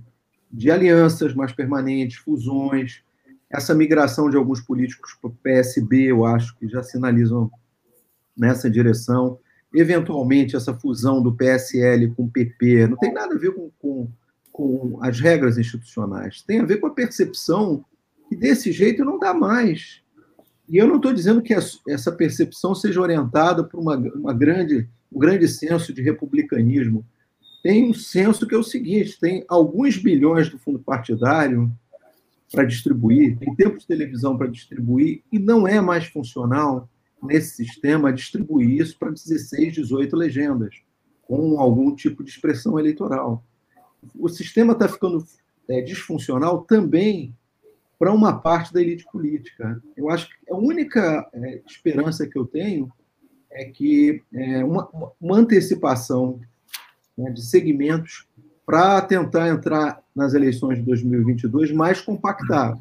[0.51, 3.03] de alianças mais permanentes, fusões,
[3.51, 7.51] essa migração de alguns políticos para o PSB, eu acho que já sinalizam
[8.37, 9.39] nessa direção.
[9.75, 14.09] Eventualmente, essa fusão do PSL com o PP não tem nada a ver com, com,
[14.51, 17.85] com as regras institucionais, tem a ver com a percepção
[18.29, 20.03] que desse jeito não dá mais.
[20.69, 25.19] E eu não estou dizendo que essa percepção seja orientada por uma, uma grande, um
[25.19, 27.05] grande senso de republicanismo.
[27.63, 31.73] Tem um senso que é o seguinte: tem alguns bilhões do fundo partidário
[32.53, 36.89] para distribuir, tem tempo de televisão para distribuir, e não é mais funcional
[37.23, 40.75] nesse sistema distribuir isso para 16, 18 legendas,
[41.23, 43.45] com algum tipo de expressão eleitoral.
[44.15, 45.25] O sistema está ficando
[45.69, 47.35] é, disfuncional também
[47.99, 49.83] para uma parte da elite política.
[49.97, 52.91] Eu acho que a única é, esperança que eu tenho
[53.51, 54.89] é que é, uma,
[55.21, 56.41] uma, antecipação
[57.17, 58.27] né, de segmentos
[58.65, 62.79] para tentar entrar nas eleições de 2022 mais compactado.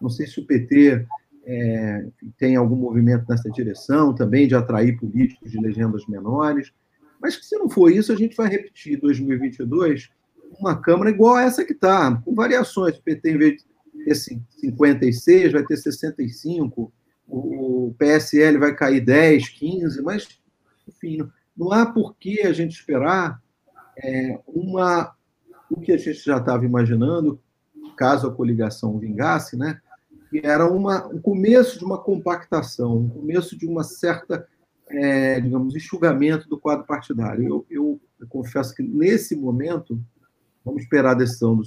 [0.00, 1.06] Não sei se o PT
[1.46, 2.06] é,
[2.36, 6.72] tem algum movimento nessa direção também, de atrair políticos de legendas menores,
[7.20, 10.10] mas se não for isso, a gente vai repetir 2022
[10.58, 12.96] uma Câmara igual a essa que está, com variações.
[12.96, 16.92] O PT, em vez de ter 56, vai ter 65,
[17.28, 20.28] o PSL vai cair 10, 15, mas,
[20.86, 23.40] enfim, não há por que a gente esperar
[23.98, 25.14] é, uma,
[25.70, 27.40] o que a gente já estava imaginando,
[27.96, 29.80] caso a coligação vingasse, né,
[30.30, 34.46] que era uma, um começo de uma compactação, um começo de uma certa,
[34.88, 37.46] é, digamos, enxugamento do quadro partidário.
[37.46, 40.00] Eu, eu, eu, confesso que, nesse momento,
[40.64, 41.64] vamos esperar a decisão do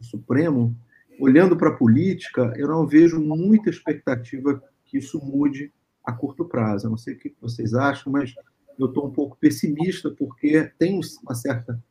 [0.00, 0.76] Supremo,
[1.18, 5.72] olhando para a política, eu não vejo muita expectativa que isso mude
[6.04, 6.86] a curto prazo.
[6.86, 8.34] Eu não sei o que vocês acham, mas
[8.78, 11.82] eu estou um pouco pessimista, porque tem uma certa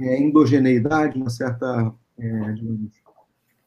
[0.00, 3.01] é, endogeneidade, uma certa, é, digamos,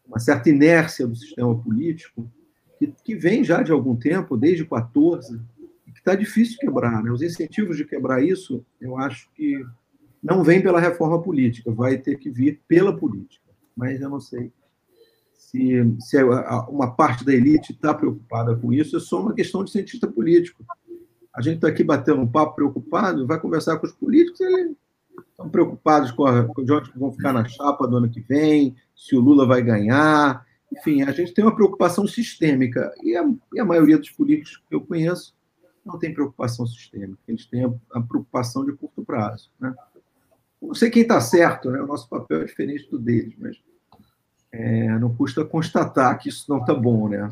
[0.08, 2.30] uma certa inércia do sistema político,
[2.78, 5.40] que, que, vem já de algum tempo, desde 14,
[5.88, 7.04] e que está difícil quebrar.
[7.04, 7.12] Né?
[7.12, 9.66] Os incentivos de quebrar isso, eu acho que
[10.22, 13.46] não vem pela reforma política, vai ter que vir pela política.
[13.76, 14.52] Mas eu não sei
[15.34, 16.24] se, se
[16.70, 20.66] uma parte da elite está preocupada com isso, é só uma questão de cientista político.
[21.34, 24.76] A gente está aqui batendo um papo preocupado, vai conversar com os políticos, eles
[25.30, 28.76] estão preocupados com, a, com de onde vão ficar na chapa do ano que vem,
[28.96, 30.46] se o Lula vai ganhar.
[30.72, 32.94] Enfim, a gente tem uma preocupação sistêmica.
[33.04, 35.36] E a, e a maioria dos políticos que eu conheço
[35.86, 39.52] não tem preocupação sistêmica, eles têm a, a preocupação de curto prazo.
[39.60, 39.74] Né?
[40.60, 41.80] Não sei quem está certo, né?
[41.80, 43.62] o nosso papel é diferente do deles, mas
[44.52, 47.32] é, não custa constatar que isso não está bom, né?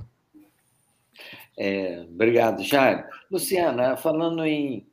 [1.58, 3.08] É, obrigado, Jair.
[3.32, 4.86] Luciana, falando em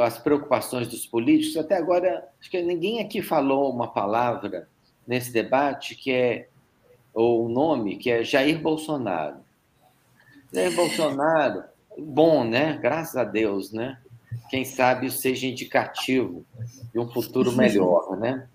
[0.00, 4.68] as preocupações dos políticos, até agora acho que ninguém aqui falou uma palavra
[5.06, 6.48] nesse debate que é
[7.12, 9.36] ou o nome que é Jair Bolsonaro.
[10.52, 11.64] Jair Bolsonaro,
[11.98, 12.78] bom, né?
[12.80, 13.98] Graças a Deus, né?
[14.50, 16.44] Quem sabe seja indicativo
[16.92, 18.48] de um futuro melhor, né?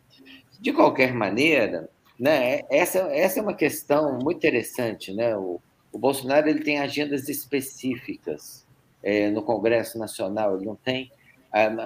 [0.59, 1.89] De qualquer maneira,
[2.19, 2.61] né?
[2.69, 5.13] Essa, essa é uma questão muito interessante.
[5.13, 5.35] Né?
[5.37, 5.61] O,
[5.91, 8.65] o Bolsonaro ele tem agendas específicas
[9.01, 11.11] é, no Congresso Nacional, ele não tem,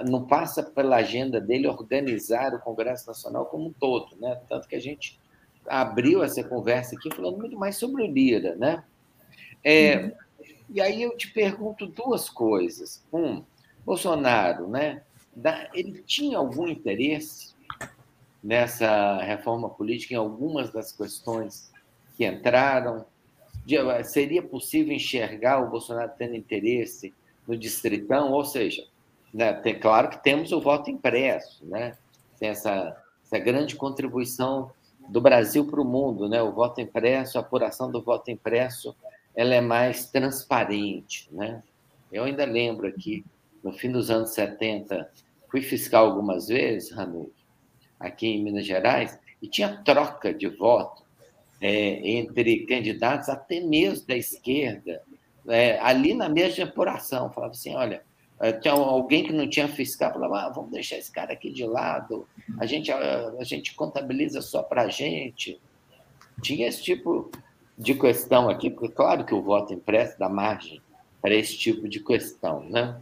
[0.06, 4.16] não passa pela agenda dele organizar o Congresso Nacional como um todo.
[4.16, 4.38] Né?
[4.48, 5.18] Tanto que a gente
[5.66, 8.54] abriu essa conversa aqui falando muito mais sobre o Lira.
[8.56, 8.84] Né?
[9.62, 10.12] É, uhum.
[10.68, 13.02] E aí eu te pergunto duas coisas.
[13.12, 13.42] Um,
[13.84, 15.02] Bolsonaro, né,
[15.72, 17.54] ele tinha algum interesse
[18.42, 21.70] nessa reforma política em algumas das questões
[22.16, 23.04] que entraram.
[24.04, 27.14] Seria possível enxergar o Bolsonaro tendo interesse
[27.46, 28.32] no distritão?
[28.32, 28.86] Ou seja,
[29.34, 31.98] né, tem, claro que temos o voto impresso, né?
[32.38, 34.70] tem essa, essa grande contribuição
[35.08, 36.40] do Brasil para o mundo, né?
[36.40, 38.94] o voto impresso, a apuração do voto impresso,
[39.34, 41.28] ela é mais transparente.
[41.32, 41.60] Né?
[42.12, 43.24] Eu ainda lembro aqui,
[43.62, 45.10] no fim dos anos 70,
[45.50, 47.32] fui fiscal algumas vezes, Ramiro,
[47.98, 51.02] aqui em Minas Gerais, e tinha troca de voto
[51.60, 55.02] é, entre candidatos, até mesmo da esquerda,
[55.48, 57.32] é, ali na mesma apuração.
[57.32, 58.02] Falava assim: olha,
[58.60, 62.26] tinha alguém que não tinha fiscal, falava: ah, vamos deixar esse cara aqui de lado,
[62.58, 65.60] a gente, a, a gente contabiliza só para a gente.
[66.42, 67.30] Tinha esse tipo
[67.78, 70.80] de questão aqui, porque, claro, que o voto impresso dá margem
[71.20, 72.64] para esse tipo de questão.
[72.64, 73.00] Né?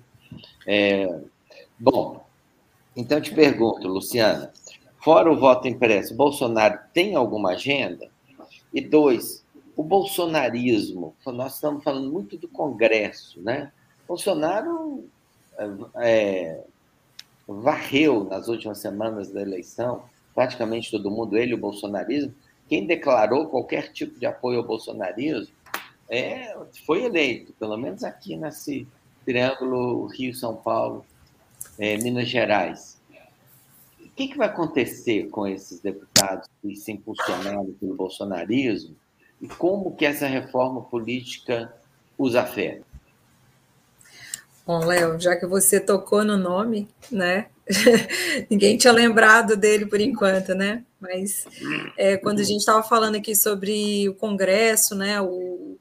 [0.66, 1.20] É,
[1.78, 2.24] bom,
[2.94, 4.52] então eu te pergunto, Luciana,
[4.98, 8.10] fora o voto impresso, Bolsonaro tem alguma agenda?
[8.72, 9.44] E dois,
[9.76, 13.72] o bolsonarismo, nós estamos falando muito do Congresso, né?
[14.06, 15.04] Bolsonaro
[15.96, 16.64] é,
[17.46, 20.02] varreu nas últimas semanas da eleição
[20.34, 22.34] praticamente todo mundo, ele, o bolsonarismo.
[22.68, 25.54] Quem declarou qualquer tipo de apoio ao bolsonarismo
[26.08, 28.86] é, foi eleito, pelo menos aqui nesse
[29.24, 31.04] triângulo Rio-São Paulo,
[31.78, 33.00] é, Minas Gerais.
[34.00, 38.94] O que, que vai acontecer com esses deputados que se impulsionaram pelo bolsonarismo
[39.40, 41.74] e como que essa reforma política
[42.18, 42.91] os afeta?
[44.66, 47.48] Bom, Léo, já que você tocou no nome, né?
[48.48, 50.84] Ninguém tinha lembrado dele por enquanto, né?
[51.00, 51.44] Mas
[51.96, 55.20] é, quando a gente estava falando aqui sobre o Congresso, né?
[55.20, 55.76] O,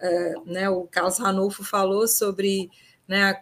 [0.00, 2.70] é, né, o Carlos Ranulfo falou sobre
[3.06, 3.36] né,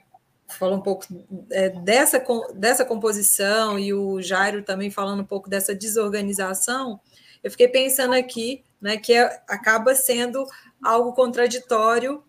[0.49, 1.07] falou um pouco
[1.51, 2.23] é, dessa,
[2.55, 7.01] dessa composição e o Jairo também falando um pouco dessa desorganização,
[7.43, 10.45] eu fiquei pensando aqui né, que é, acaba sendo
[10.83, 12.23] algo contraditório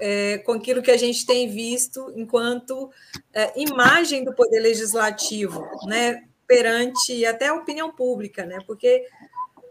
[0.00, 2.90] é, com aquilo que a gente tem visto enquanto
[3.32, 9.06] é, imagem do poder legislativo, né, perante até a opinião pública, né, porque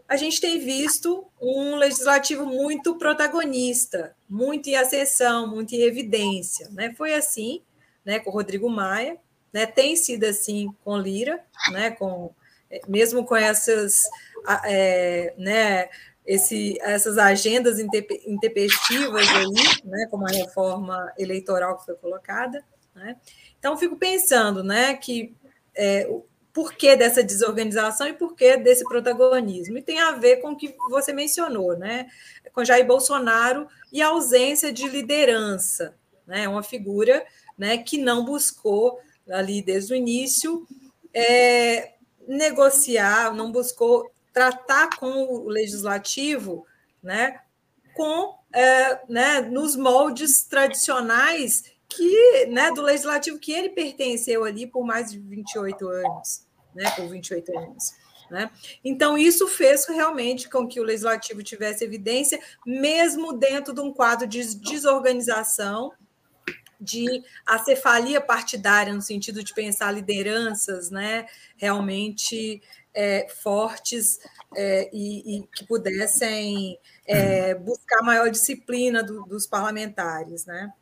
[0.08, 6.66] a gente tem visto um legislativo muito protagonista, muito em ascensão, muito em evidência.
[6.70, 6.94] Né?
[6.96, 7.60] Foi assim
[8.02, 9.18] né, com o Rodrigo Maia,
[9.52, 12.30] né, tem sido assim com Lira, né, com,
[12.86, 14.00] mesmo com essas,
[14.64, 15.90] é, né,
[16.28, 22.62] esse, essas agendas intempestivas aí, né, como a reforma eleitoral que foi colocada.
[22.94, 23.16] Né?
[23.58, 25.34] Então, fico pensando né, que
[25.74, 29.78] é, o porquê dessa desorganização e porquê desse protagonismo.
[29.78, 32.08] E tem a ver com o que você mencionou, né,
[32.52, 35.94] com Jair Bolsonaro e a ausência de liderança,
[36.26, 37.24] né, uma figura
[37.56, 40.68] né, que não buscou, ali desde o início,
[41.14, 41.94] é,
[42.26, 46.64] negociar, não buscou tratar com o legislativo
[47.02, 47.40] né,
[47.92, 54.86] com, é, né, nos moldes tradicionais que, né, do legislativo que ele pertenceu ali por
[54.86, 57.94] mais de 28 anos, né, por 28 anos.
[58.30, 58.48] Né?
[58.84, 64.24] Então, isso fez realmente com que o legislativo tivesse evidência, mesmo dentro de um quadro
[64.24, 65.92] de desorganização
[66.80, 72.62] de acefalia partidária, no sentido de pensar lideranças né, realmente
[72.98, 74.18] é, fortes
[74.56, 80.44] é, e, e, que pudessem é, buscar maior disciplina do, dos parlamentares.
[80.44, 80.72] Né?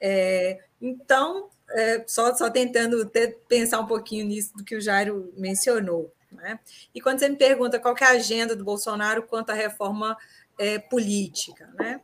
[0.00, 5.32] É, então, é, só, só tentando ter, pensar um pouquinho nisso do que o Jairo
[5.36, 6.14] mencionou.
[6.30, 6.60] Né?
[6.94, 10.16] E quando você me pergunta qual é a agenda do Bolsonaro quanto à reforma
[10.56, 12.00] é, política, né?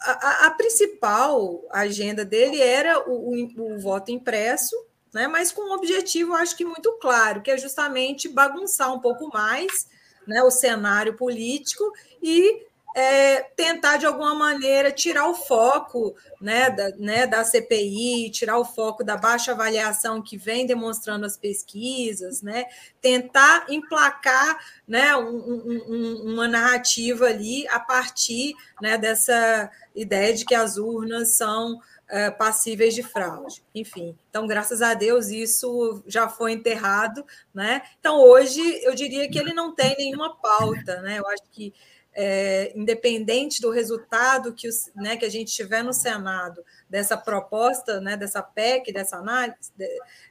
[0.00, 4.76] a, a, principal agenda dele era o, o, o, voto impresso,
[5.12, 9.28] né, mas com um objetivo, acho que muito claro, que é justamente bagunçar um pouco
[9.32, 9.88] mais
[10.26, 11.92] né, o cenário político
[12.22, 18.58] e é, tentar, de alguma maneira, tirar o foco né, da, né, da CPI, tirar
[18.58, 22.64] o foco da baixa avaliação que vem demonstrando as pesquisas, né,
[23.00, 30.54] tentar emplacar né, um, um, uma narrativa ali a partir né, dessa ideia de que
[30.54, 33.62] as urnas são é, passíveis de fraude.
[33.74, 37.24] Enfim, então, graças a Deus, isso já foi enterrado.
[37.54, 37.82] Né?
[37.98, 41.00] Então, hoje, eu diria que ele não tem nenhuma pauta.
[41.02, 41.18] Né?
[41.18, 41.72] Eu acho que
[42.12, 48.00] é, independente do resultado que, os, né, que a gente tiver no Senado dessa proposta,
[48.00, 49.70] né, dessa PEC, dessa análise,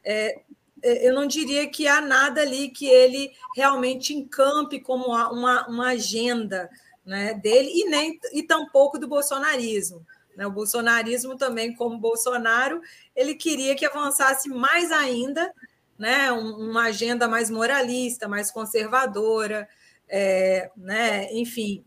[0.04, 0.42] é,
[0.82, 6.70] eu não diria que há nada ali que ele realmente encampe como uma, uma agenda
[7.06, 10.06] né, dele e nem e tampouco do bolsonarismo.
[10.39, 10.47] Né?
[10.47, 12.82] O bolsonarismo também, como Bolsonaro,
[13.13, 15.54] ele queria que avançasse mais ainda,
[15.98, 19.67] né, uma agenda mais moralista, mais conservadora,
[20.08, 21.27] é, né?
[21.33, 21.83] enfim.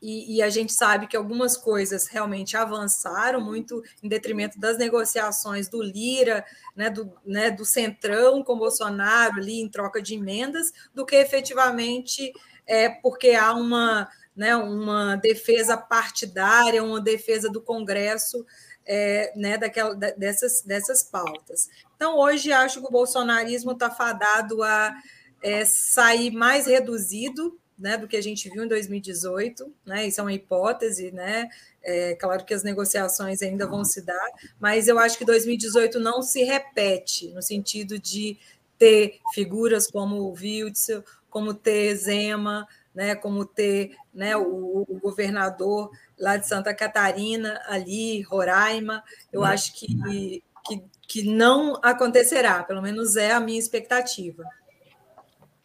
[0.00, 5.66] E, e, a gente sabe que algumas coisas realmente avançaram muito em detrimento das negociações
[5.66, 6.44] do Lira,
[6.76, 12.32] né, do, né, do Centrão com Bolsonaro ali em troca de emendas, do que efetivamente
[12.66, 18.44] é porque há uma, né, uma defesa partidária, uma defesa do Congresso
[18.86, 21.68] é, né, daquela, dessas, dessas pautas.
[21.96, 24.94] Então, hoje, acho que o bolsonarismo está fadado a
[25.42, 30.06] é, sair mais reduzido né, do que a gente viu em 2018, né?
[30.06, 31.48] Isso é uma hipótese, né?
[31.82, 34.30] É claro que as negociações ainda vão se dar,
[34.60, 38.38] mas eu acho que 2018 não se repete no sentido de
[38.78, 45.90] ter figuras como o Witzel, como ter Zema, né, como ter né, o, o, governador
[46.18, 49.46] lá de Santa Catarina, ali, Roraima, eu uhum.
[49.46, 54.44] acho que, que, que não acontecerá, pelo menos é a minha expectativa.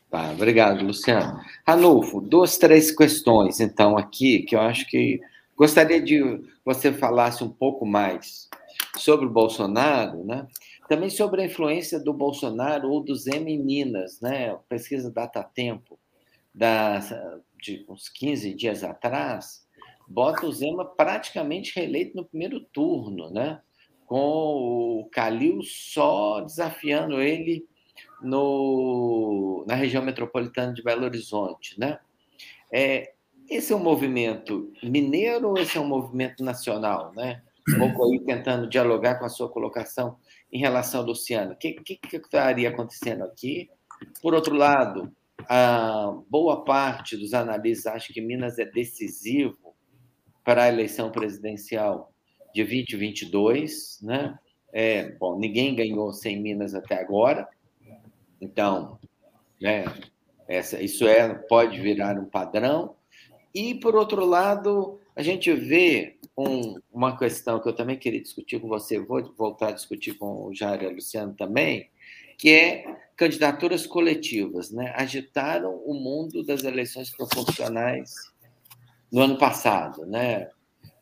[0.09, 1.39] Tá, obrigado, Luciano.
[1.67, 5.19] Ranulfo, duas, três questões, então, aqui, que eu acho que
[5.55, 8.49] gostaria de você falasse um pouco mais
[8.97, 10.47] sobre o Bolsonaro, né?
[10.87, 14.57] Também sobre a influência do Bolsonaro ou do Zema em Minas, né?
[14.67, 15.99] Pesquisa Data Tempo,
[16.53, 16.99] da,
[17.61, 19.67] de uns 15 dias atrás,
[20.07, 23.61] bota o Zema praticamente reeleito no primeiro turno, né?
[24.05, 27.67] Com o Calil só desafiando ele
[28.21, 31.99] no, na região metropolitana de Belo Horizonte, né?
[32.71, 33.13] É,
[33.49, 37.41] esse é um movimento mineiro ou esse é um movimento nacional, né?
[37.77, 40.17] Pouco aí tentando dialogar com a sua colocação
[40.51, 41.53] em relação ao Luciano.
[41.53, 43.69] O que, que, que estaria acontecendo aqui?
[44.21, 45.13] Por outro lado,
[45.47, 49.75] a boa parte dos analistas acha que Minas é decisivo
[50.43, 52.11] para a eleição presidencial
[52.53, 54.37] de 2022, né?
[54.71, 57.47] É, bom, ninguém ganhou sem Minas até agora,
[58.41, 58.99] então,
[59.59, 59.85] né,
[60.47, 62.95] essa, isso é, pode virar um padrão.
[63.53, 68.59] E, por outro lado, a gente vê um, uma questão que eu também queria discutir
[68.59, 71.89] com você, vou voltar a discutir com o Jair e a Luciano também,
[72.39, 72.85] que é
[73.17, 74.93] candidaturas coletivas, né?
[74.95, 78.13] Agitaram o mundo das eleições proporcionais
[79.11, 80.49] no ano passado, né?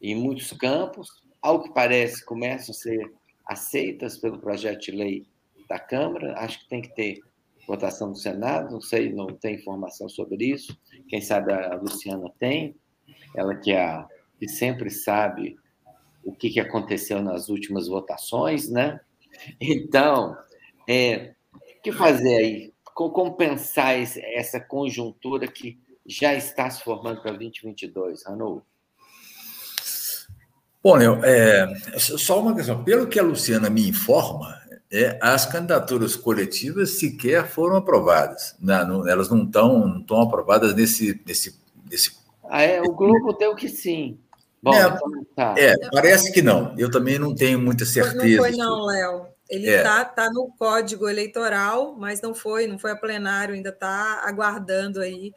[0.01, 1.07] Em muitos campos,
[1.39, 3.13] ao que parece, começam a ser
[3.45, 5.27] aceitas pelo projeto de lei
[5.69, 6.33] da Câmara.
[6.39, 7.19] Acho que tem que ter
[7.67, 10.75] votação no Senado, não sei, não tem informação sobre isso.
[11.07, 12.75] Quem sabe a Luciana tem,
[13.35, 14.07] ela que é a
[14.39, 15.55] que sempre sabe
[16.23, 18.99] o que, que aconteceu nas últimas votações, né?
[19.61, 20.35] Então,
[20.87, 22.73] é, o que fazer aí?
[22.83, 23.93] Como compensar
[24.33, 28.63] essa conjuntura que já está se formando para 2022, Ranu?
[30.81, 31.67] Bom, Léo, é,
[31.97, 32.83] só uma questão.
[32.83, 34.57] Pelo que a Luciana me informa,
[34.89, 38.55] é, as candidaturas coletivas sequer foram aprovadas.
[38.59, 41.59] Não, não, elas não estão não estão aprovadas nesse, nesse,
[41.89, 42.15] nesse.
[42.49, 44.17] Ah, é, o Globo deu que sim.
[44.63, 45.55] Bom, é, então tá.
[45.57, 46.73] é, parece que não.
[46.77, 48.37] Eu também não tenho muita certeza.
[48.37, 49.36] Não foi, não, Léo.
[49.49, 50.05] Ele está é.
[50.05, 55.33] tá no código eleitoral, mas não foi, não foi a plenário, ainda está aguardando aí.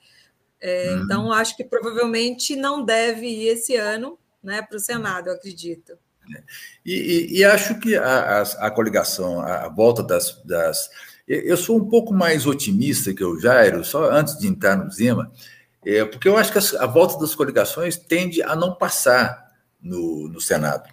[0.61, 1.02] É, uhum.
[1.02, 5.92] Então, acho que provavelmente não deve ir esse ano né, para o Senado, eu acredito.
[6.34, 6.42] É.
[6.84, 10.90] E, e, e, acho que a, a, a, coligação, a, volta das, das.
[11.26, 15.30] Eu sou um pouco mais otimista que o Jairo, só antes de entrar no Zema,
[15.84, 19.50] é, porque eu acho que a, a volta das coligações tende a não passar
[19.80, 20.88] no, no Senado.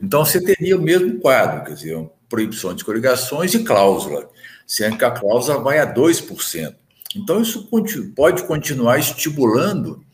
[0.00, 4.28] Então, você teria o mesmo quadro, quer dizer, proibição de coligações e cláusula,
[4.66, 6.74] sendo que a cláusula vai a 2%.
[7.16, 7.68] Então, isso
[8.14, 10.04] pode continuar estimulando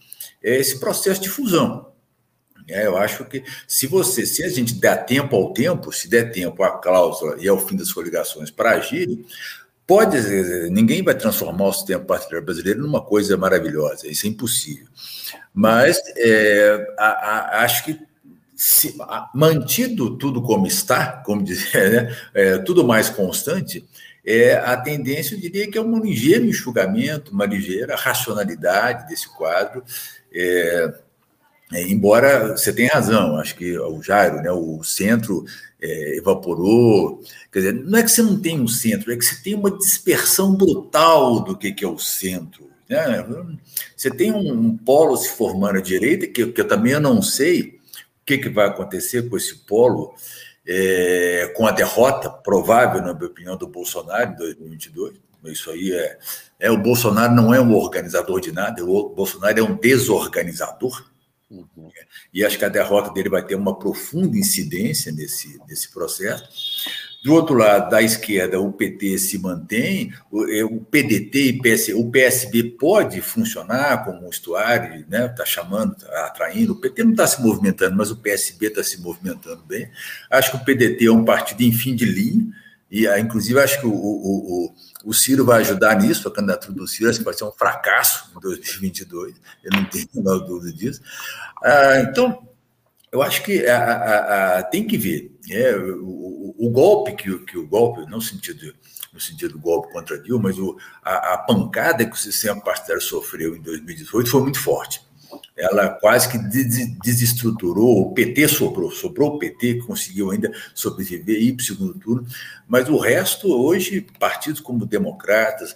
[0.43, 1.93] é, esse processo de fusão.
[2.69, 6.33] É, eu acho que se você, se a gente der tempo ao tempo, se der
[6.33, 9.25] tempo à cláusula e ao fim das coligações para agirem,
[9.87, 10.17] pode
[10.71, 14.87] ninguém vai transformar o sistema partidário brasileiro numa coisa maravilhosa, isso é impossível.
[15.53, 18.01] Mas é, a, a, acho que
[18.65, 18.97] se,
[19.35, 23.85] mantido tudo como está, como dizer, né, é, tudo mais constante,
[24.25, 29.85] é, a tendência, eu diria que é um ligeiro enxugamento, uma ligeira racionalidade desse quadro.
[30.33, 30.95] É,
[31.75, 35.45] é, embora você tenha razão, acho que o Jairo, né, o centro
[35.79, 37.23] é, evaporou.
[37.53, 39.77] Quer dizer, não é que você não tem um centro, é que você tem uma
[39.77, 42.71] dispersão brutal do que, que é o centro.
[42.89, 43.05] Né?
[43.95, 47.74] Você tem um, um, polo se formando à direita, que, que eu também não sei
[48.25, 50.15] que, que vai acontecer com esse polo,
[50.67, 55.25] é, com a derrota provável, na minha opinião, do Bolsonaro em 2022.
[55.47, 56.19] Isso aí é,
[56.59, 61.05] é o Bolsonaro não é um organizador de nada, o Bolsonaro é um desorganizador.
[61.51, 61.91] Uhum.
[62.33, 66.49] E acho que a derrota dele vai ter uma profunda incidência nesse, nesse processo.
[67.25, 72.11] Do outro lado, da esquerda, o PT se mantém, o, é, PDT e PS, o
[72.11, 75.29] PSB pode funcionar como um estuário, está né?
[75.29, 76.75] Tá chamando, tá atraindo.
[76.75, 79.91] O PT não está se movimentando, mas o PSB está se movimentando bem.
[80.31, 82.47] Acho que o PDT é um partido em fim de linha,
[82.91, 86.73] e ah, inclusive acho que o, o, o o Ciro vai ajudar nisso, a candidatura
[86.73, 90.39] do Ciro acho que vai ser um fracasso em 2022, eu não tenho a menor
[90.41, 91.01] dúvida disso.
[91.63, 92.49] Ah, então,
[93.13, 95.34] eu acho que a, a, a, tem que ver.
[95.51, 98.75] É, o, o, golpe que, que o golpe, no sentido
[99.13, 103.01] no sentido do golpe contra Dilma, mas o, a, a pancada que o sistema partidário
[103.01, 105.01] sofreu em 2018 foi muito forte
[105.57, 106.39] ela quase que
[107.03, 111.99] desestruturou, o PT sobrou, sobrou o PT, conseguiu ainda sobreviver e ir para o segundo
[111.99, 112.27] turno,
[112.67, 115.75] mas o resto, hoje, partidos como Democratas,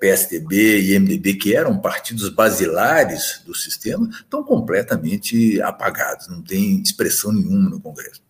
[0.00, 7.32] PSDB e MDB, que eram partidos basilares do sistema, estão completamente apagados, não tem expressão
[7.32, 8.22] nenhuma no Congresso.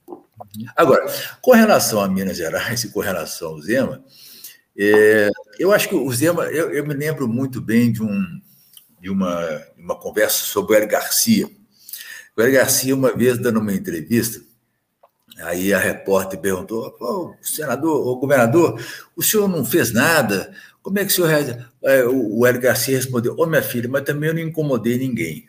[0.76, 1.06] Agora,
[1.40, 4.04] com relação a Minas Gerais e com relação ao Zema,
[4.76, 8.40] é, eu acho que o Zema, eu, eu me lembro muito bem de um
[9.00, 11.50] de uma, uma conversa sobre o Hélio Garcia.
[12.36, 14.40] O Hélio Garcia, uma vez, dando uma entrevista,
[15.38, 18.80] aí a repórter perguntou: senador, o governador,
[19.16, 20.54] o senhor não fez nada?
[20.82, 21.30] Como é que o senhor.
[21.82, 25.48] É, o Hélio Garcia respondeu: Ô, oh, minha filha, mas também eu não incomodei ninguém.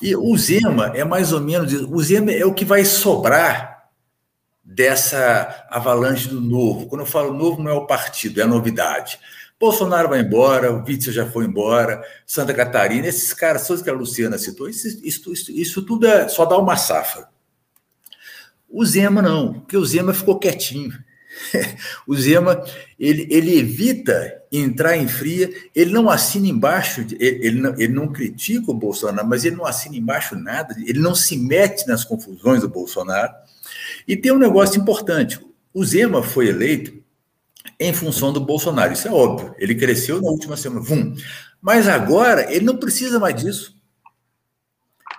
[0.00, 1.92] E o Zema é mais ou menos isso.
[1.92, 3.88] O Zema é o que vai sobrar
[4.64, 6.86] dessa avalanche do novo.
[6.86, 9.18] Quando eu falo novo, não é o partido, é a novidade.
[9.58, 13.92] Bolsonaro vai embora, o Witzel já foi embora, Santa Catarina, esses caras, todos que a
[13.92, 17.28] Luciana citou, isso, isso, isso, isso tudo é, só dá uma safra.
[18.66, 20.92] O Zema não, porque o Zema ficou quietinho.
[22.06, 22.64] o Zema,
[22.98, 28.12] ele, ele evita entrar em fria, ele não assina embaixo, ele, ele, não, ele não
[28.12, 32.60] critica o Bolsonaro, mas ele não assina embaixo nada, ele não se mete nas confusões
[32.60, 33.32] do Bolsonaro.
[34.06, 35.40] E tem um negócio importante:
[35.72, 37.00] o Zema foi eleito
[37.78, 38.92] em função do Bolsonaro.
[38.92, 39.54] Isso é óbvio.
[39.58, 40.82] Ele cresceu na última semana.
[40.82, 41.14] Vum.
[41.60, 43.76] Mas agora ele não precisa mais disso.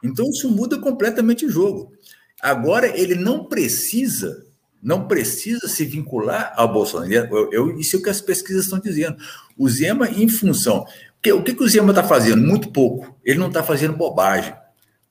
[0.03, 1.93] Então isso muda completamente o jogo.
[2.41, 4.45] Agora ele não precisa,
[4.81, 7.13] não precisa se vincular ao Bolsonaro.
[7.13, 9.17] Eu, eu, isso é o que as pesquisas estão dizendo.
[9.57, 10.85] O Zema, em função.
[11.27, 12.41] o que, que o Zema está fazendo?
[12.41, 13.15] Muito pouco.
[13.23, 14.53] Ele não está fazendo bobagem.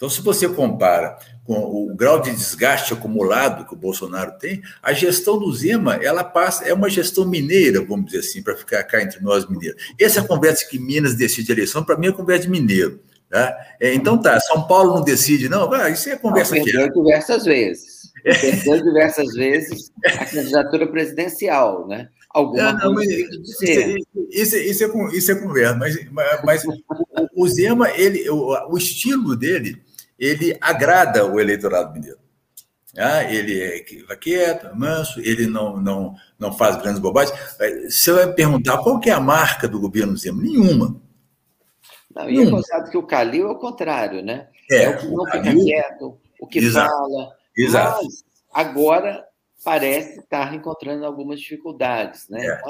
[0.00, 4.94] Então, se você compara com o grau de desgaste acumulado que o Bolsonaro tem, a
[4.94, 9.02] gestão do Zema, ela passa, é uma gestão mineira, vamos dizer assim, para ficar cá
[9.02, 9.82] entre nós mineiros.
[10.00, 12.98] Essa conversa que Minas decide a eleição, para mim é conversa de mineiro.
[13.28, 13.54] Tá?
[13.78, 17.44] É, então tá, São Paulo não decide, não, ah, isso é conversa não, perdeu diversas
[17.44, 17.89] vezes.
[18.22, 22.08] Perdeu diversas vezes a candidatura presidencial, né?
[22.30, 23.98] Alguma não, coisa que dizer.
[24.30, 25.96] Isso, isso, isso, é, isso é conversa, mas,
[26.44, 26.72] mas o,
[27.34, 29.82] o Zema, ele, o, o estilo dele
[30.20, 32.18] ele agrada o eleitorado mineiro.
[32.98, 37.38] Ah, ele é quieto, manso, ele não, não, não faz grandes bobagens.
[37.88, 40.42] Você vai perguntar qual que é a marca do governo Zema?
[40.42, 41.00] Nenhuma.
[42.14, 44.48] Não, e é gostado que o Calil é o contrário, né?
[44.70, 47.32] É, é o que não o fica quieto, o que exato, fala.
[47.64, 48.04] Exato.
[48.04, 49.24] Mas agora
[49.64, 52.46] parece estar encontrando algumas dificuldades, né?
[52.46, 52.61] É.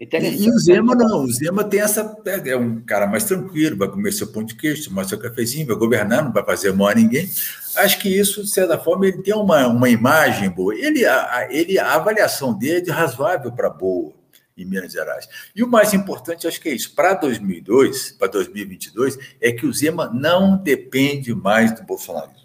[0.00, 2.16] Então, e, o Zema não, o Zema tem essa.
[2.44, 5.76] É um cara mais tranquilo, vai comer seu pão de queijo, tomar seu cafezinho, vai
[5.76, 7.30] governar, não vai fazer mal a ninguém.
[7.76, 10.74] Acho que isso, de certa forma, ele tem uma, uma imagem boa.
[10.74, 14.12] Ele, a, ele, a avaliação dele é de razoável para boa
[14.56, 15.28] em Minas Gerais.
[15.54, 16.94] E o mais importante, acho que é isso.
[16.94, 22.43] Para 2002, para 2022, é que o Zema não depende mais do bolsonarismo.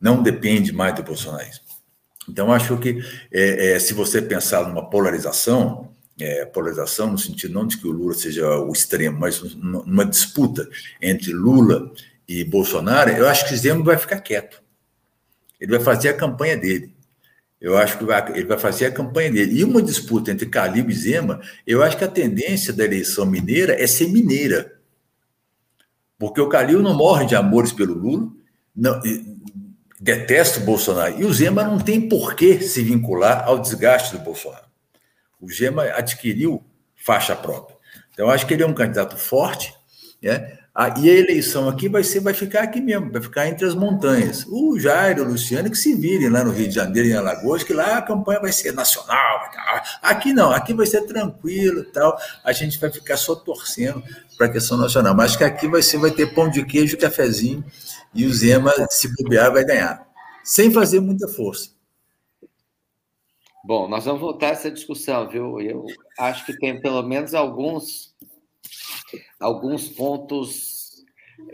[0.00, 1.64] Não depende mais do bolsonarismo.
[2.28, 3.00] Então, acho que
[3.32, 7.90] é, é, se você pensar numa polarização, é, polarização, no sentido não de que o
[7.92, 10.68] Lula seja o extremo, mas numa disputa
[11.00, 11.92] entre Lula
[12.28, 14.62] e Bolsonaro, eu acho que Zema vai ficar quieto.
[15.60, 16.94] Ele vai fazer a campanha dele.
[17.60, 19.60] Eu acho que vai, ele vai fazer a campanha dele.
[19.60, 23.74] E uma disputa entre Calil e Zema, eu acho que a tendência da eleição mineira
[23.80, 24.78] é ser mineira.
[26.18, 28.30] Porque o Calil não morre de amores pelo Lula,
[28.74, 29.00] não,
[30.00, 31.20] detesta o Bolsonaro.
[31.20, 34.64] E o Zema não tem por que se vincular ao desgaste do Bolsonaro.
[35.38, 36.64] O Gema adquiriu
[36.96, 37.76] faixa própria.
[38.12, 39.74] Então, acho que ele é um candidato forte,
[40.22, 40.56] né?
[40.72, 43.74] Ah, e a eleição aqui vai ser, vai ficar aqui mesmo, vai ficar entre as
[43.74, 44.46] montanhas.
[44.46, 47.72] O Jairo, o Luciano, que se virem lá no Rio de Janeiro, em Alagoas, que
[47.72, 49.50] lá a campanha vai ser nacional.
[50.00, 52.16] Aqui não, aqui vai ser tranquilo tal.
[52.44, 54.02] A gente vai ficar só torcendo
[54.38, 55.14] para a questão nacional.
[55.14, 57.64] Mas que aqui vai ser, vai ter pão de queijo, cafezinho,
[58.14, 60.06] e o Zema, se bobear, vai ganhar.
[60.44, 61.70] Sem fazer muita força.
[63.64, 65.60] Bom, nós vamos voltar a essa discussão, viu?
[65.60, 65.84] Eu
[66.18, 68.14] acho que tem pelo menos alguns,
[69.38, 71.04] alguns pontos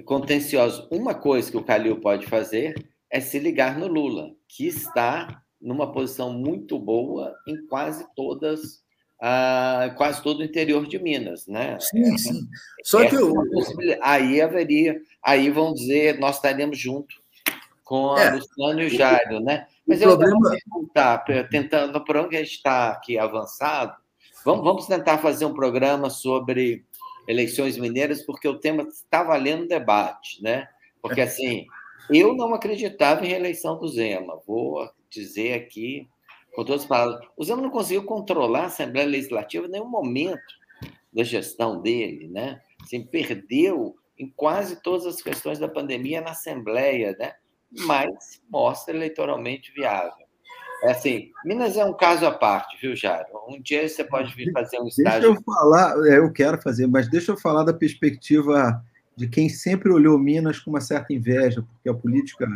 [0.04, 0.86] contenciosos.
[0.90, 2.74] Uma coisa que o Calil pode fazer
[3.10, 8.85] é se ligar no Lula, que está numa posição muito boa em quase todas
[9.20, 11.78] ah, quase todo o interior de Minas, né?
[11.80, 12.48] Sim, sim.
[12.84, 13.32] Só Essa que eu...
[14.02, 17.14] aí haveria, aí vão dizer, nós estaremos junto
[17.82, 18.28] com é.
[18.28, 19.66] a Luciano e o Jairo, né?
[19.86, 20.38] Mas o eu problema...
[20.40, 23.96] vou perguntar, tentando, por onde a gente está aqui avançado,
[24.44, 26.84] vamos, vamos tentar fazer um programa sobre
[27.26, 30.68] eleições mineiras, porque o tema está valendo debate, né?
[31.00, 31.66] Porque, assim,
[32.10, 36.08] eu não acreditava em reeleição do Zema, vou dizer aqui
[36.56, 37.28] com todas as palavras.
[37.36, 40.42] O Zema não conseguiu controlar a Assembleia Legislativa em nenhum momento
[41.12, 42.60] da gestão dele, né?
[42.82, 47.34] Assim, perdeu em quase todas as questões da pandemia na Assembleia, né?
[47.84, 50.26] mas mostra eleitoralmente viável.
[50.82, 53.26] É assim, Minas é um caso à parte, viu, Jairo?
[53.48, 55.20] Um dia você pode vir fazer um estágio.
[55.20, 58.82] Deixa eu falar, é, eu quero fazer, mas deixa eu falar da perspectiva
[59.16, 62.46] de quem sempre olhou Minas com uma certa inveja, porque a política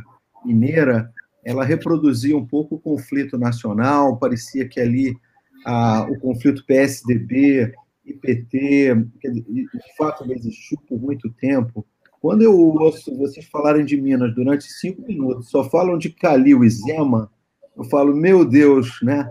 [0.44, 1.10] mineira
[1.44, 5.16] ela reproduzia um pouco o conflito nacional, parecia que ali
[5.64, 7.72] ah, o conflito PSDB
[8.04, 9.66] e PT, de
[9.96, 11.86] fato, existiu por muito tempo.
[12.20, 16.70] Quando eu ouço vocês falarem de Minas durante cinco minutos, só falam de Calil e
[16.70, 17.30] Zema,
[17.76, 19.28] eu falo, meu Deus, né?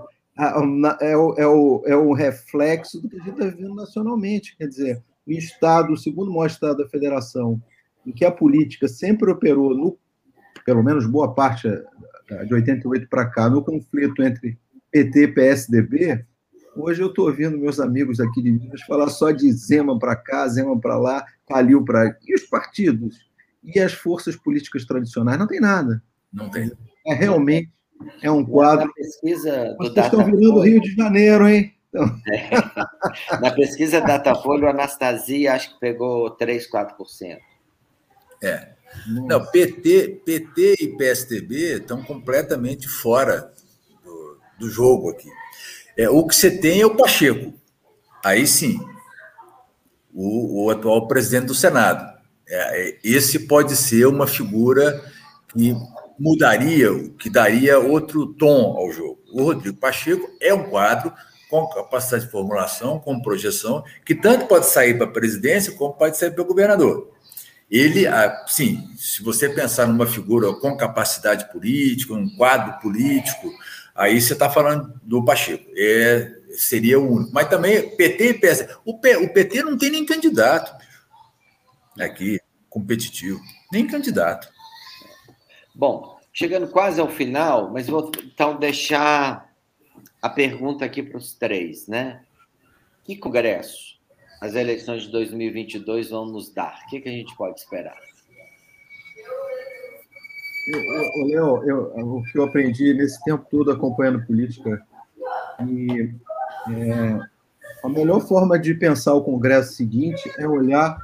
[1.02, 4.56] É o, é, o, é o reflexo do que a gente está vivendo nacionalmente.
[4.58, 7.62] Quer dizer, o Estado, o segundo maior Estado da Federação,
[8.06, 9.98] em que a política sempre operou, no,
[10.66, 14.58] pelo menos boa parte eh, de 88 para cá, no conflito entre
[14.92, 16.26] PT e PSDB,
[16.76, 20.48] hoje eu estou ouvindo meus amigos aqui de Minas falar só de Zema para cá,
[20.48, 22.18] Zema para lá, Calil para.
[22.26, 23.28] E os partidos?
[23.64, 25.38] E as forças políticas tradicionais?
[25.38, 26.02] Não tem nada.
[26.32, 26.72] Não tem.
[27.06, 27.72] É realmente
[28.22, 28.88] é um quadro.
[28.88, 31.74] Na pesquisa do Vocês estão virando Rio de Janeiro, hein?
[31.90, 32.06] Então...
[32.32, 32.50] É.
[33.42, 37.38] Na pesquisa Datafolha, o Anastasia acho que pegou 3, 4%.
[38.44, 38.74] É.
[39.08, 39.28] Nossa.
[39.28, 43.52] Não, PT, PT e PSDB estão completamente fora
[44.04, 45.30] do, do jogo aqui.
[45.98, 47.54] É, o que você tem é o Pacheco.
[48.24, 48.80] Aí sim,
[50.14, 52.18] o, o atual presidente do Senado.
[52.48, 55.04] É, é esse pode ser uma figura
[55.50, 55.76] que
[56.20, 59.20] mudaria, que daria outro tom ao jogo.
[59.32, 61.14] O Rodrigo Pacheco é um quadro
[61.50, 66.18] com capacidade de formulação, com projeção, que tanto pode sair para a presidência como pode
[66.18, 67.12] sair para o governador.
[67.70, 73.52] Ele, ah, sim, se você pensar numa figura com capacidade política, um quadro político,
[73.94, 75.70] aí você está falando do Pacheco.
[75.78, 77.32] É, seria o único.
[77.32, 78.68] Mas também PT e PS.
[78.84, 80.76] O, P, o PT não tem nem candidato
[82.00, 82.40] aqui,
[82.70, 83.40] competitivo.
[83.72, 84.50] Nem candidato.
[85.76, 89.48] Bom, chegando quase ao final, mas vou então deixar
[90.20, 92.24] a pergunta aqui para os três, né?
[93.04, 93.99] Que congresso
[94.42, 96.82] as eleições de 2022 vão nos dar?
[96.86, 97.98] O que, que a gente pode esperar?
[101.26, 104.86] Léo, o que eu aprendi nesse tempo todo acompanhando política,
[105.68, 106.14] e
[106.72, 107.20] é,
[107.84, 110.98] a melhor forma de pensar o Congresso seguinte é olhar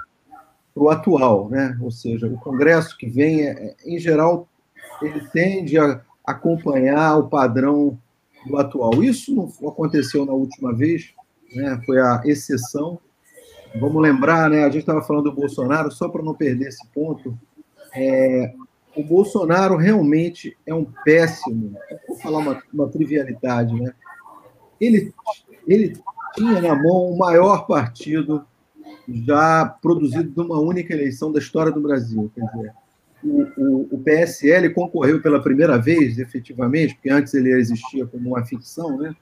[0.74, 1.78] para o atual, né?
[1.82, 4.48] Ou seja, o Congresso que vem, é, em geral,
[5.02, 7.98] ele tende a acompanhar o padrão
[8.46, 9.04] do atual.
[9.04, 11.14] Isso não aconteceu na última vez,
[11.54, 11.82] né?
[11.86, 13.00] foi a exceção.
[13.80, 14.64] Vamos lembrar, né?
[14.64, 17.38] a gente estava falando do Bolsonaro, só para não perder esse ponto.
[17.94, 18.54] É,
[18.96, 21.76] o Bolsonaro realmente é um péssimo,
[22.08, 23.94] vou falar uma, uma trivialidade, né?
[24.80, 25.14] Ele,
[25.68, 25.98] ele
[26.34, 28.46] tinha na mão o maior partido
[29.08, 32.32] já produzido numa única eleição da história do Brasil.
[32.34, 32.74] Quer dizer,
[33.24, 38.46] o, o, o, PSL concorreu pela primeira vez, efetivamente, porque antes ele existia como uma
[38.46, 39.16] ficção, né?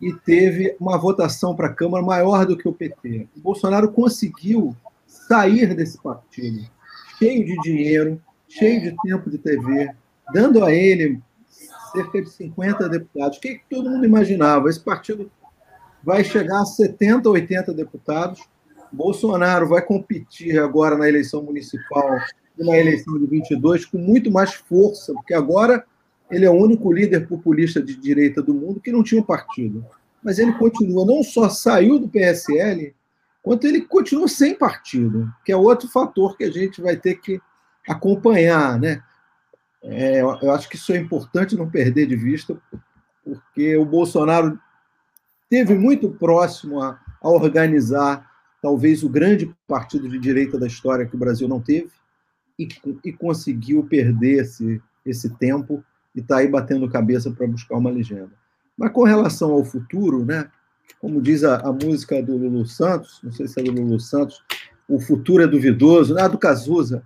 [0.00, 3.28] E teve uma votação para a Câmara maior do que o PT.
[3.36, 4.74] O Bolsonaro conseguiu
[5.06, 6.68] sair desse partido,
[7.18, 9.90] cheio de dinheiro, cheio de tempo de TV,
[10.32, 11.20] dando a ele
[11.92, 13.38] cerca de 50 deputados.
[13.38, 14.68] O que, todo mundo imaginava?
[14.68, 15.30] Esse partido
[16.02, 18.40] vai chegar a 70, 80 deputados.
[18.92, 22.18] Bolsonaro vai competir agora na eleição municipal
[22.58, 25.84] e na eleição de 22 com muito mais força, porque agora
[26.30, 29.84] ele é o único líder populista de direita do mundo que não tinha um partido.
[30.22, 32.94] Mas ele continua, não só saiu do PSL,
[33.42, 37.40] quanto ele continua sem partido, que é outro fator que a gente vai ter que
[37.88, 39.02] acompanhar, né?
[39.82, 42.60] É, eu acho que isso é importante não perder de vista,
[43.24, 44.58] porque o Bolsonaro
[45.48, 48.28] teve muito próximo a, a organizar
[48.60, 51.90] talvez o grande partido de direita da história que o Brasil não teve
[52.58, 52.68] e,
[53.04, 55.84] e conseguiu perder esse, esse tempo
[56.18, 58.32] e está aí batendo cabeça para buscar uma legenda.
[58.76, 60.50] Mas com relação ao futuro, né?
[61.00, 64.42] Como diz a, a, música do Lulu Santos, não sei se é do Lulu Santos,
[64.88, 66.28] o futuro é duvidoso, né?
[66.28, 67.04] do Cazuza.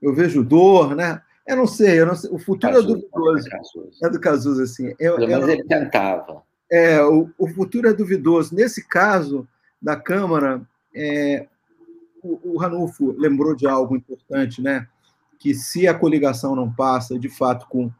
[0.00, 1.20] Eu vejo dor, né?
[1.46, 2.30] Eu não sei, eu não sei.
[2.30, 3.48] O futuro é Cazuza, é duvidoso.
[4.02, 4.94] É, do Cazuza, assim.
[4.98, 6.42] Eu, Pelo menos ele cantava.
[6.72, 8.54] É, o, o, futuro é duvidoso.
[8.54, 9.46] Nesse caso
[9.80, 10.62] da Câmara,
[10.94, 11.46] é,
[12.22, 14.86] o, o Ranulfo lembrou de algo importante, né?
[15.38, 17.92] Que se a coligação não passa, de fato, com,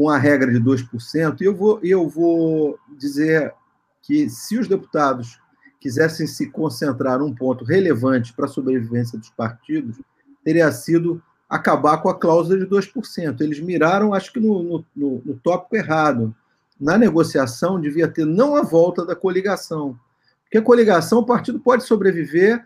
[0.00, 3.52] com a regra de 2%, eu vou, eu vou dizer
[4.00, 5.38] que se os deputados
[5.78, 10.00] quisessem se concentrar num ponto relevante para a sobrevivência dos partidos,
[10.42, 13.42] teria sido acabar com a cláusula de 2%.
[13.42, 16.34] Eles miraram, acho que no, no, no tópico errado.
[16.80, 20.00] na negociação, devia ter não a volta da coligação.
[20.44, 22.64] Porque a coligação, o partido pode sobreviver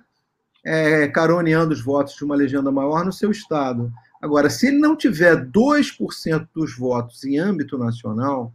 [0.65, 3.93] é, caroneando os votos de uma legenda maior no seu estado.
[4.25, 8.55] Agora, se ele não tiver 2% dos votos em âmbito nacional,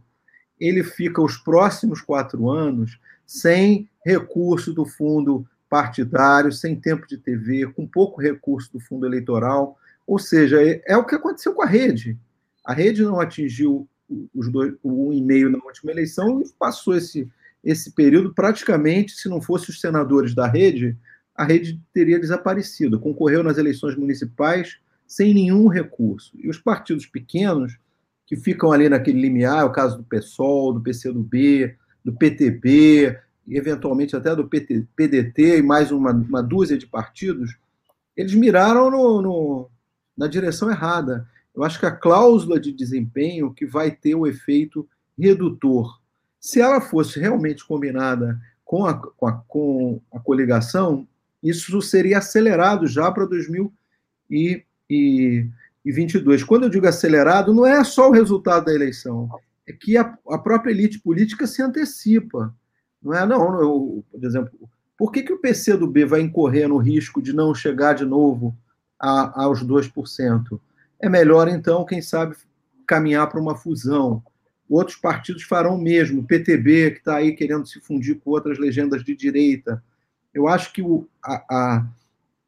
[0.58, 7.68] ele fica os próximos quatro anos sem recurso do fundo partidário, sem tempo de TV,
[7.68, 9.78] com pouco recurso do fundo eleitoral.
[10.08, 12.18] Ou seja, é, é o que aconteceu com a rede.
[12.64, 13.88] A rede não atingiu
[14.34, 17.30] os dois, o 1,5 na última eleição e passou esse,
[17.62, 20.98] esse período praticamente, se não fosse os senadores da rede,
[21.32, 22.98] a rede teria desaparecido.
[22.98, 24.80] Concorreu nas eleições municipais
[25.10, 26.30] sem nenhum recurso.
[26.38, 27.76] E os partidos pequenos,
[28.24, 33.56] que ficam ali naquele limiar, é o caso do PSOL, do PCdoB, do PTB, e
[33.56, 37.58] eventualmente até do PT, PDT e mais uma, uma dúzia de partidos,
[38.16, 39.70] eles miraram no, no,
[40.16, 41.28] na direção errada.
[41.52, 44.88] Eu acho que a cláusula de desempenho que vai ter o efeito
[45.18, 46.00] redutor.
[46.38, 51.04] Se ela fosse realmente combinada com a, com a, com a coligação,
[51.42, 53.26] isso seria acelerado já para
[54.90, 56.42] 2022.
[56.42, 59.30] Quando eu digo acelerado, não é só o resultado da eleição,
[59.66, 62.54] é que a, a própria elite política se antecipa.
[63.02, 64.50] Não é, não, eu, por exemplo,
[64.98, 68.54] por que, que o PCdoB vai incorrer no risco de não chegar de novo
[68.98, 70.60] a, aos 2%?
[71.00, 72.36] É melhor, então, quem sabe,
[72.86, 74.22] caminhar para uma fusão.
[74.68, 76.20] Outros partidos farão o mesmo.
[76.20, 79.82] O PTB, que está aí querendo se fundir com outras legendas de direita.
[80.34, 81.86] Eu acho que o, a, a,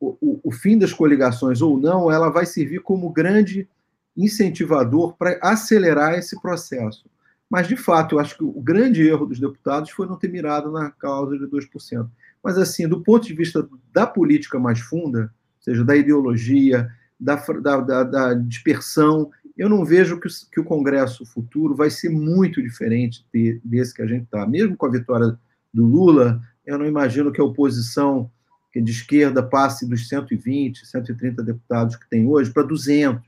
[0.03, 3.69] o, o fim das coligações ou não, ela vai servir como grande
[4.17, 7.09] incentivador para acelerar esse processo.
[7.49, 10.73] Mas, de fato, eu acho que o grande erro dos deputados foi não ter mirado
[10.73, 12.09] na causa de 2%.
[12.43, 16.91] Mas, assim, do ponto de vista da política mais funda, ou seja, da ideologia,
[17.21, 22.09] da, da, da dispersão, eu não vejo que o, que o, Congresso futuro vai ser
[22.09, 24.47] muito diferente de, desse que a gente está.
[24.47, 25.39] Mesmo com a vitória
[25.73, 28.31] do Lula, eu não imagino que a oposição
[28.73, 33.23] que é de esquerda passe dos 120, 130 deputados que tem hoje para 200.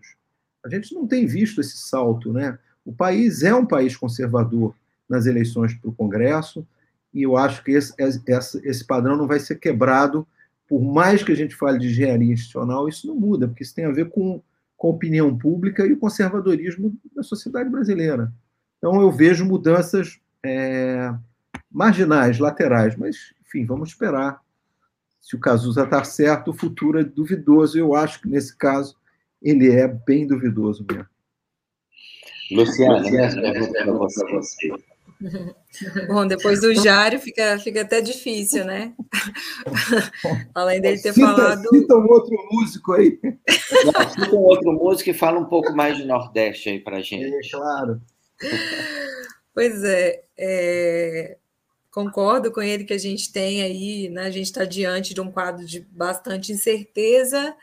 [0.64, 2.58] A gente não tem visto esse salto, né?
[2.84, 4.74] O país é um país conservador
[5.08, 6.66] nas eleições para o Congresso,
[7.12, 10.26] e eu acho que esse, esse, esse padrão não vai ser quebrado,
[10.66, 13.84] por mais que a gente fale de engenharia institucional, isso não muda, porque isso tem
[13.84, 14.42] a ver com,
[14.76, 18.32] com a opinião pública e o conservadorismo da sociedade brasileira.
[18.78, 21.14] Então, eu vejo mudanças é,
[21.70, 24.43] marginais, laterais, mas, enfim, vamos esperar.
[25.24, 27.78] Se o Cazuza está certo, o futuro é duvidoso.
[27.78, 28.94] Eu acho que, nesse caso,
[29.40, 31.08] ele é bem duvidoso mesmo.
[32.50, 34.68] Luciana, para você.
[36.08, 38.92] Bom, depois do Jário fica, fica até difícil, né?
[40.54, 41.68] Além dele ter cita, falado.
[41.70, 43.18] Cita um outro músico aí.
[43.22, 47.34] Não, cita um outro músico e fala um pouco mais de Nordeste aí para gente.
[47.34, 47.98] É, claro.
[49.54, 51.38] Pois é, é,
[51.94, 54.22] concordo com ele que a gente tem aí, né?
[54.22, 57.54] A gente está diante de um quadro de bastante incerteza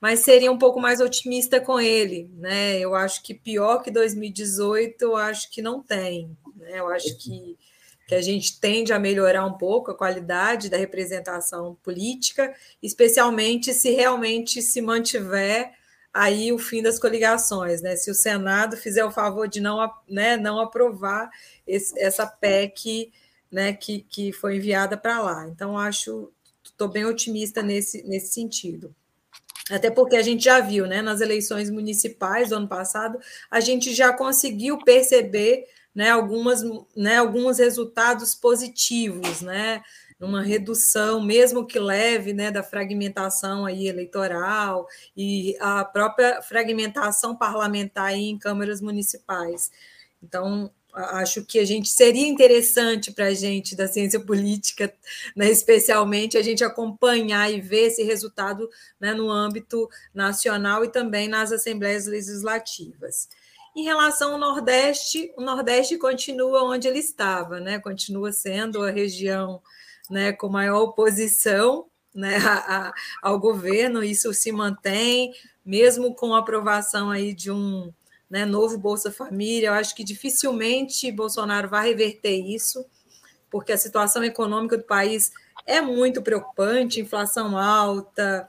[0.00, 2.78] mas seria um pouco mais otimista com ele, né?
[2.78, 6.36] Eu acho que pior que 2018, eu acho que não tem.
[6.56, 6.78] Né?
[6.78, 7.56] Eu acho que,
[8.06, 13.90] que a gente tende a melhorar um pouco a qualidade da representação política, especialmente se
[13.90, 15.72] realmente se mantiver
[16.12, 17.96] aí o fim das coligações, né?
[17.96, 21.30] Se o Senado fizer o favor de não, né, não aprovar
[21.66, 23.12] esse, essa PEC
[23.50, 25.48] né, que, que foi enviada para lá.
[25.48, 26.32] Então, acho,
[26.62, 28.94] estou bem otimista nesse, nesse sentido.
[29.70, 33.18] Até porque a gente já viu, né, nas eleições municipais do ano passado,
[33.50, 36.62] a gente já conseguiu perceber né, algumas,
[36.94, 39.82] né, alguns resultados positivos, né,
[40.20, 44.86] uma redução, mesmo que leve, né, da fragmentação aí eleitoral
[45.16, 49.70] e a própria fragmentação parlamentar em câmaras municipais.
[50.22, 54.92] Então, acho que a gente seria interessante para a gente da ciência política,
[55.36, 58.68] né, especialmente, a gente acompanhar e ver esse resultado
[58.98, 63.28] né, no âmbito nacional e também nas assembleias legislativas.
[63.76, 67.78] Em relação ao Nordeste, o Nordeste continua onde ele estava, né?
[67.78, 69.60] continua sendo a região
[70.08, 71.84] né, com maior oposição
[72.14, 72.92] né, a, a,
[73.22, 77.92] ao governo, isso se mantém, mesmo com a aprovação aí de um
[78.30, 79.68] né, novo Bolsa Família.
[79.68, 82.84] Eu acho que dificilmente Bolsonaro vai reverter isso,
[83.50, 85.32] porque a situação econômica do país
[85.66, 88.48] é muito preocupante, inflação alta,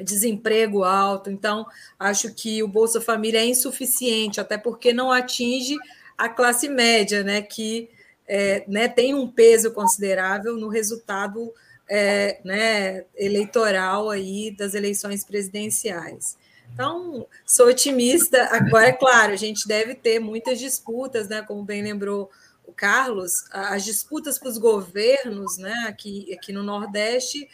[0.00, 1.30] desemprego alto.
[1.30, 1.66] Então,
[1.98, 5.76] acho que o Bolsa Família é insuficiente, até porque não atinge
[6.16, 7.90] a classe média, né, que
[8.26, 11.52] é, né, tem um peso considerável no resultado
[11.88, 16.36] é, né, eleitoral aí das eleições presidenciais.
[16.72, 18.48] Então, sou otimista.
[18.52, 21.42] Agora, é claro, a gente deve ter muitas disputas, né?
[21.42, 22.30] Como bem lembrou
[22.68, 27.48] o Carlos, as disputas para os governos, né, aqui, aqui no Nordeste,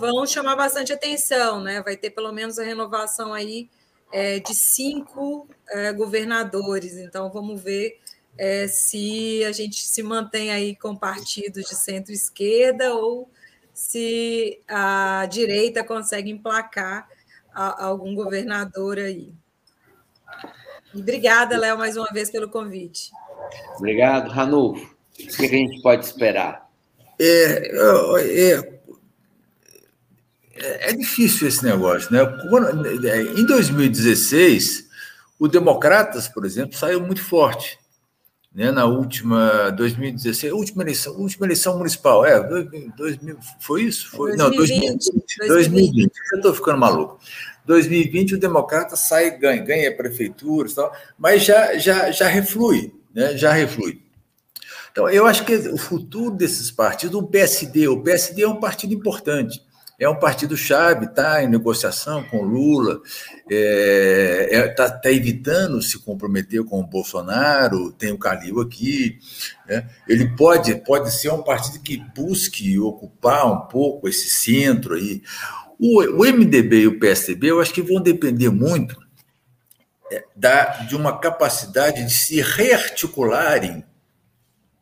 [0.00, 1.82] vão chamar bastante atenção, né?
[1.82, 3.68] Vai ter pelo menos a renovação aí
[4.10, 6.96] é, de cinco é, governadores.
[6.96, 8.00] Então, vamos ver
[8.38, 13.28] é, se a gente se mantém aí com partidos de centro-esquerda ou
[13.74, 17.06] se a direita consegue emplacar
[17.54, 19.32] a, algum governador aí.
[20.94, 23.10] Obrigada, Léo, mais uma vez pelo convite.
[23.76, 24.94] Obrigado, Ranulfo.
[25.18, 26.68] O que a gente pode esperar?
[27.18, 27.70] É,
[30.56, 32.20] é, é, difícil esse negócio, né?
[33.36, 34.88] Em 2016,
[35.38, 37.78] o Democratas, por exemplo, saiu muito forte.
[38.54, 42.40] Né, na última 2016, última eleição, última eleição municipal, é,
[42.96, 44.08] 2000, foi isso?
[44.10, 45.48] Foi, 2020, não, 2020.
[45.48, 47.18] 2020, eu estou ficando maluco.
[47.66, 53.36] 2020 o democrata sai e ganha, ganha prefeituras, tal, mas já, já, já reflui, né?
[53.36, 54.00] já reflui.
[54.92, 58.94] Então, eu acho que o futuro desses partidos, o PSD, o PSD é um partido
[58.94, 59.60] importante,
[59.98, 63.00] é um partido-chave, está em negociação com Lula,
[63.48, 69.18] está é, é, tá, tá evitando se comprometer com o Bolsonaro, tem o Calil aqui.
[69.68, 69.88] Né?
[70.08, 75.22] Ele pode, pode ser um partido que busque ocupar um pouco esse centro aí.
[75.78, 78.96] O, o MDB e o PSDB, eu acho que vão depender muito
[80.12, 83.84] é, da, de uma capacidade de se rearticularem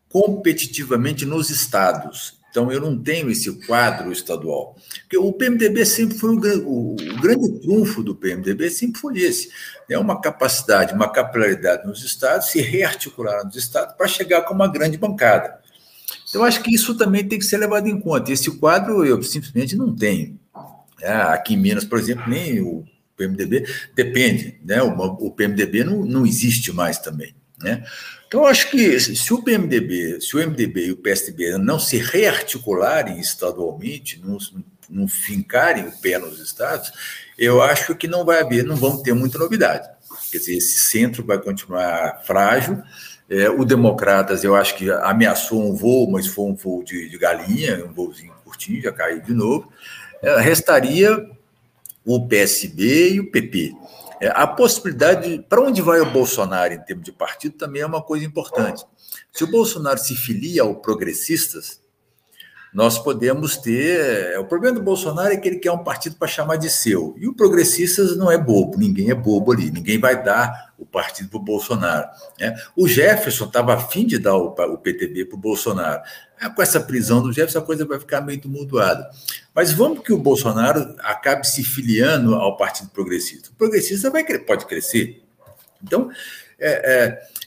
[0.09, 2.42] competitivamente nos estados.
[2.53, 4.77] Então, eu não tenho esse quadro estadual.
[5.01, 9.49] Porque o PMDB sempre foi o, o, grande trunfo do PMDB, sempre foi esse.
[9.89, 14.69] É uma capacidade, uma capilaridade nos estados, se rearticular nos estados para chegar com uma
[14.69, 15.61] grande bancada.
[16.29, 18.31] Então, acho que isso também tem que ser levado em conta.
[18.31, 20.39] Esse quadro eu simplesmente não tenho.
[21.01, 22.85] É, aqui em Minas, por exemplo, nem o
[23.17, 24.83] PMDB depende, né?
[24.83, 27.35] O, o PMDB não, não existe mais também.
[27.63, 27.85] Né?
[28.27, 33.21] Então, acho que se o PMDB, se o MDB e o PSDB não se rearticularem
[33.21, 34.39] estadualmente, não,
[34.89, 36.93] não fincarem o pé nos estados,
[37.39, 39.89] eu acho que não vai haver, não vão ter muita novidade.
[40.31, 42.83] Quer dizer, esse centro vai continuar frágil.
[43.29, 47.19] É, o Democratas, eu acho que ameaçou um voo, mas foi um voo de, de
[47.19, 49.71] galinha, um voozinho curtinho, já caiu de novo.
[50.23, 51.29] É, restaria
[52.05, 53.75] o PSB e o PP.
[54.23, 58.01] É, a possibilidade, para onde vai o Bolsonaro em termos de partido, também é uma
[58.01, 58.87] coisa importante.
[59.33, 61.83] Se o Bolsonaro se filia ao progressistas,
[62.73, 64.33] nós podemos ter.
[64.33, 67.17] É, o problema do Bolsonaro é que ele quer um partido para chamar de seu.
[67.19, 71.29] E o Progressistas não é bobo, ninguém é bobo ali, ninguém vai dar o partido
[71.29, 72.09] para o Bolsonaro.
[72.39, 72.55] Né?
[72.77, 76.01] O Jefferson estava afim de dar o, o PTB para o Bolsonaro.
[76.43, 79.09] É, com essa prisão do Jefferson, a coisa vai ficar meio tumultuada.
[79.55, 83.51] Mas vamos que o Bolsonaro acabe se filiando ao Partido Progressista.
[83.51, 85.23] O progressista vai, pode crescer.
[85.81, 86.11] Então,
[86.59, 86.71] é,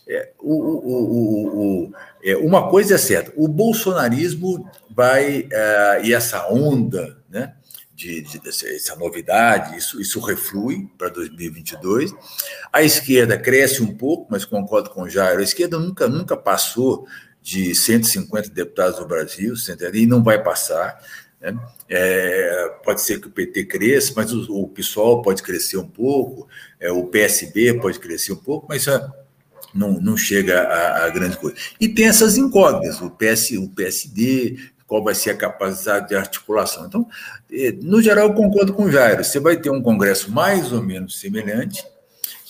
[0.07, 1.93] é, é o, o, o,
[2.23, 7.53] é, uma coisa é certa: o bolsonarismo vai, é, e essa onda, né,
[7.93, 12.13] de, de, essa novidade, isso, isso reflui para 2022.
[12.71, 17.05] A esquerda cresce um pouco, mas concordo com o Jairo, a esquerda nunca, nunca passou
[17.45, 19.53] de 150 deputados no Brasil,
[19.93, 20.99] e não vai passar.
[21.39, 21.55] Né?
[21.87, 26.47] É, pode ser que o PT cresça, mas o, o PSOL pode crescer um pouco,
[26.79, 28.99] é, o PSB pode crescer um pouco, mas é,
[29.75, 31.55] não, não chega a, a, grande coisa.
[31.79, 36.87] E tem essas incógnitas, o, PS, o PSD, qual vai ser a capacidade de articulação.
[36.87, 37.07] Então,
[37.53, 40.81] é, no geral, eu concordo com o Jairo, você vai ter um congresso mais ou
[40.81, 41.85] menos semelhante,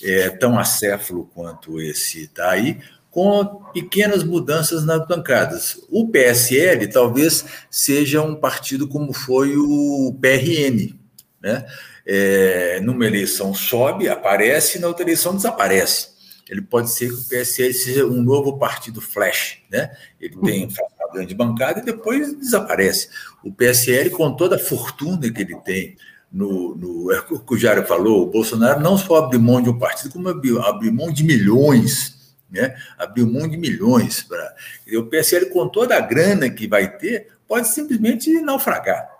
[0.02, 2.80] é, tão acéfalo quanto esse está aí,
[3.16, 5.80] com pequenas mudanças nas bancadas.
[5.88, 10.94] O PSL talvez seja um partido como foi o PRN,
[11.40, 11.64] né?
[12.04, 16.08] É, numa eleição sobe, aparece, na outra eleição desaparece.
[16.46, 19.96] Ele pode ser que o PSL seja um novo partido flash, né?
[20.20, 23.08] Ele tem uma grande bancada e depois desaparece.
[23.42, 25.96] O PSL, com toda a fortuna que ele tem
[26.30, 29.70] no, no é o que o Jário falou, o Bolsonaro não só abriu mão de
[29.70, 32.15] um partido, como abriu, abriu mão de milhões
[32.50, 32.76] né?
[32.98, 34.22] abriu mão de milhões.
[34.22, 34.54] Pra...
[34.98, 39.16] O PSL, com toda a grana que vai ter, pode simplesmente naufragar.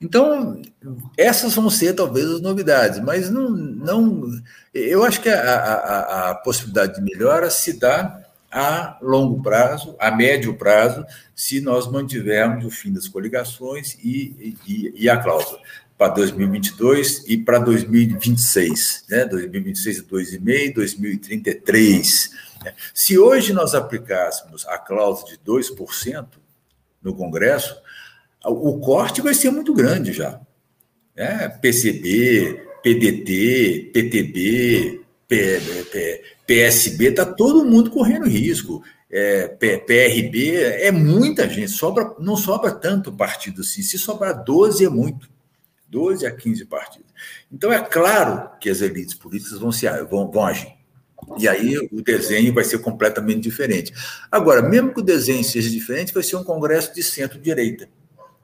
[0.00, 0.60] Então,
[1.16, 3.50] essas vão ser talvez as novidades, mas não.
[3.50, 4.30] não
[4.74, 8.22] eu acho que a, a, a possibilidade de melhora se dá
[8.52, 11.04] a longo prazo, a médio prazo,
[11.34, 15.60] se nós mantivermos o fim das coligações e, e, e a cláusula
[15.96, 19.24] para 2022 e para 2026, né?
[19.24, 22.30] 2026 é 2,5, 2033.
[22.64, 22.74] Né?
[22.92, 26.26] Se hoje nós aplicássemos a cláusula de 2%
[27.02, 27.76] no Congresso,
[28.44, 30.40] o corte vai ser muito grande já.
[31.16, 31.48] Né?
[31.48, 35.00] PCB, PDT, PTB,
[36.46, 38.82] PSB, está todo mundo correndo risco.
[39.10, 43.80] é, PRB, é muita gente, sobra, não sobra tanto partido assim.
[43.80, 45.35] Se sobrar 12 é muito.
[45.96, 47.10] 12 a 15 partidos.
[47.50, 50.76] Então é claro que as elites políticas vão, se, vão, vão agir.
[51.38, 53.94] E aí o desenho vai ser completamente diferente.
[54.30, 57.88] Agora, mesmo que o desenho seja diferente, vai ser um congresso de centro-direita.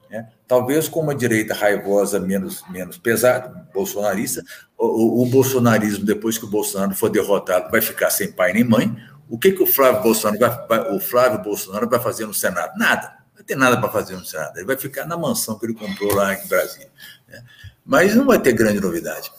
[0.09, 0.27] Né?
[0.47, 4.43] Talvez com uma direita raivosa menos, menos pesada, bolsonarista,
[4.75, 8.97] o, o, bolsonarismo, depois que o Bolsonaro for derrotado, vai ficar sem pai nem mãe.
[9.29, 12.75] O que, que o Flávio Bolsonaro vai, vai, o Flávio Bolsonaro vai fazer no Senado?
[12.79, 13.22] Nada.
[13.43, 14.57] Não ter nada para fazer no Senado.
[14.57, 16.89] Ele vai ficar na mansão que ele comprou lá em Brasília.
[17.27, 17.43] Né?
[17.85, 19.29] Mas não vai ter grande novidade.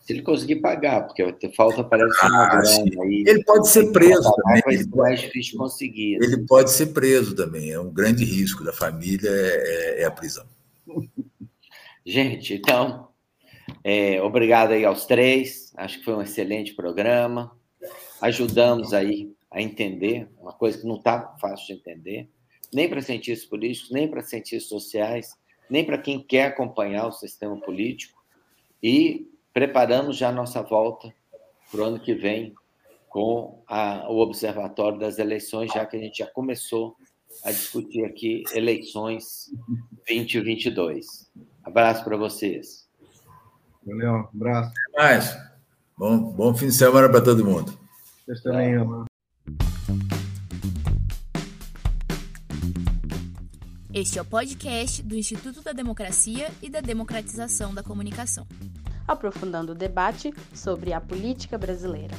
[0.00, 3.02] Se ele conseguir pagar, porque vai ter falta parece uma ah, grana.
[3.02, 4.62] Aí, ele pode ser preso também.
[4.64, 6.14] Vai ser mais difícil conseguir.
[6.16, 6.46] Ele assim.
[6.46, 7.70] pode ser preso também.
[7.70, 10.46] É um grande risco da família é, é, é a prisão.
[12.04, 13.08] Gente, então,
[13.82, 15.72] é, obrigado aí aos três.
[15.76, 17.52] Acho que foi um excelente programa.
[18.20, 22.28] Ajudamos aí a entender uma coisa que não está fácil de entender,
[22.74, 25.36] nem para cientistas políticos, nem para cientistas sociais,
[25.70, 28.22] nem para quem quer acompanhar o sistema político.
[28.82, 31.14] E preparamos já a nossa volta
[31.70, 32.54] para o ano que vem
[33.08, 36.96] com a, o Observatório das Eleições, já que a gente já começou
[37.44, 39.50] a discutir aqui eleições
[40.06, 41.30] 2022.
[41.62, 42.88] Abraço para vocês.
[43.86, 44.72] Valeu, abraço.
[44.88, 45.54] Até mais.
[45.96, 47.78] Bom, bom fim de semana para todo mundo.
[48.24, 48.76] Vocês também,
[53.94, 58.46] Este é o podcast do Instituto da Democracia e da Democratização da Comunicação
[59.06, 62.14] aprofundando o debate sobre a política brasileira.